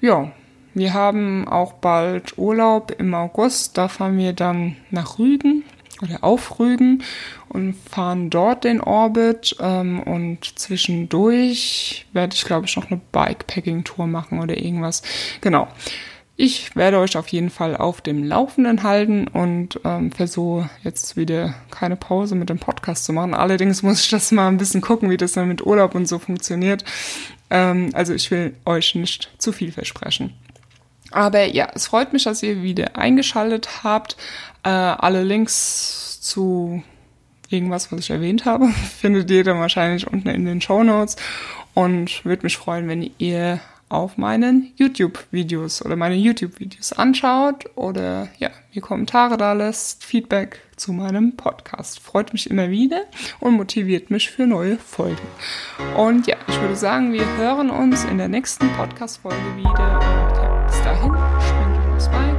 ja, 0.00 0.32
wir 0.74 0.92
haben 0.92 1.48
auch 1.48 1.74
bald 1.74 2.36
Urlaub 2.36 2.94
im 2.98 3.14
August. 3.14 3.78
Da 3.78 3.88
fahren 3.88 4.18
wir 4.18 4.32
dann 4.32 4.76
nach 4.90 5.18
Rügen 5.18 5.64
oder 6.02 6.22
auf 6.22 6.58
Rügen 6.58 7.02
und 7.48 7.74
fahren 7.74 8.30
dort 8.30 8.64
den 8.64 8.80
Orbit 8.80 9.56
ähm, 9.60 10.00
und 10.00 10.58
zwischendurch 10.58 12.06
werde 12.12 12.34
ich 12.34 12.44
glaube 12.44 12.66
ich 12.66 12.76
noch 12.76 12.90
eine 12.90 13.00
Bikepacking-Tour 13.12 14.06
machen 14.06 14.40
oder 14.40 14.56
irgendwas. 14.56 15.02
Genau. 15.40 15.68
Ich 16.36 16.74
werde 16.74 16.98
euch 16.98 17.16
auf 17.16 17.28
jeden 17.28 17.48
Fall 17.48 17.76
auf 17.76 18.00
dem 18.00 18.24
Laufenden 18.24 18.82
halten 18.82 19.28
und 19.28 19.78
ähm, 19.84 20.10
versuche 20.10 20.68
jetzt 20.82 21.16
wieder 21.16 21.54
keine 21.70 21.94
Pause 21.94 22.34
mit 22.34 22.50
dem 22.50 22.58
Podcast 22.58 23.04
zu 23.04 23.12
machen. 23.12 23.34
Allerdings 23.34 23.84
muss 23.84 24.00
ich 24.02 24.10
das 24.10 24.32
mal 24.32 24.48
ein 24.48 24.56
bisschen 24.56 24.80
gucken, 24.80 25.10
wie 25.10 25.16
das 25.16 25.34
dann 25.34 25.46
mit 25.46 25.64
Urlaub 25.64 25.94
und 25.94 26.08
so 26.08 26.18
funktioniert. 26.18 26.84
Ähm, 27.50 27.90
also 27.92 28.12
ich 28.14 28.32
will 28.32 28.56
euch 28.64 28.96
nicht 28.96 29.30
zu 29.38 29.52
viel 29.52 29.70
versprechen. 29.70 30.34
Aber 31.14 31.44
ja, 31.46 31.68
es 31.74 31.86
freut 31.86 32.12
mich, 32.12 32.24
dass 32.24 32.42
ihr 32.42 32.62
wieder 32.62 32.96
eingeschaltet 32.96 33.84
habt. 33.84 34.16
Äh, 34.64 34.68
alle 34.68 35.22
Links 35.22 36.20
zu 36.20 36.82
irgendwas, 37.48 37.92
was 37.92 38.00
ich 38.00 38.10
erwähnt 38.10 38.44
habe, 38.44 38.68
findet 38.98 39.30
ihr 39.30 39.44
dann 39.44 39.60
wahrscheinlich 39.60 40.06
unten 40.08 40.28
in 40.28 40.44
den 40.44 40.60
Show 40.60 40.82
Notes 40.82 41.16
und 41.72 42.24
würde 42.24 42.42
mich 42.42 42.56
freuen, 42.56 42.88
wenn 42.88 43.10
ihr 43.18 43.60
auf 43.88 44.16
meinen 44.16 44.72
YouTube-Videos 44.76 45.84
oder 45.84 45.94
meine 45.94 46.16
YouTube-Videos 46.16 46.94
anschaut 46.94 47.66
oder 47.76 48.28
ja, 48.38 48.50
mir 48.72 48.82
Kommentare 48.82 49.36
da 49.36 49.52
lässt, 49.52 50.02
Feedback 50.02 50.62
zu 50.74 50.92
meinem 50.92 51.36
Podcast. 51.36 52.00
Freut 52.00 52.32
mich 52.32 52.50
immer 52.50 52.70
wieder 52.70 53.02
und 53.38 53.54
motiviert 53.54 54.10
mich 54.10 54.30
für 54.30 54.48
neue 54.48 54.78
Folgen. 54.78 55.28
Und 55.96 56.26
ja, 56.26 56.36
ich 56.48 56.60
würde 56.60 56.74
sagen, 56.74 57.12
wir 57.12 57.26
hören 57.36 57.70
uns 57.70 58.04
in 58.04 58.18
der 58.18 58.28
nächsten 58.28 58.68
Podcast-Folge 58.72 59.56
wieder 59.58 60.43
und 62.08 62.33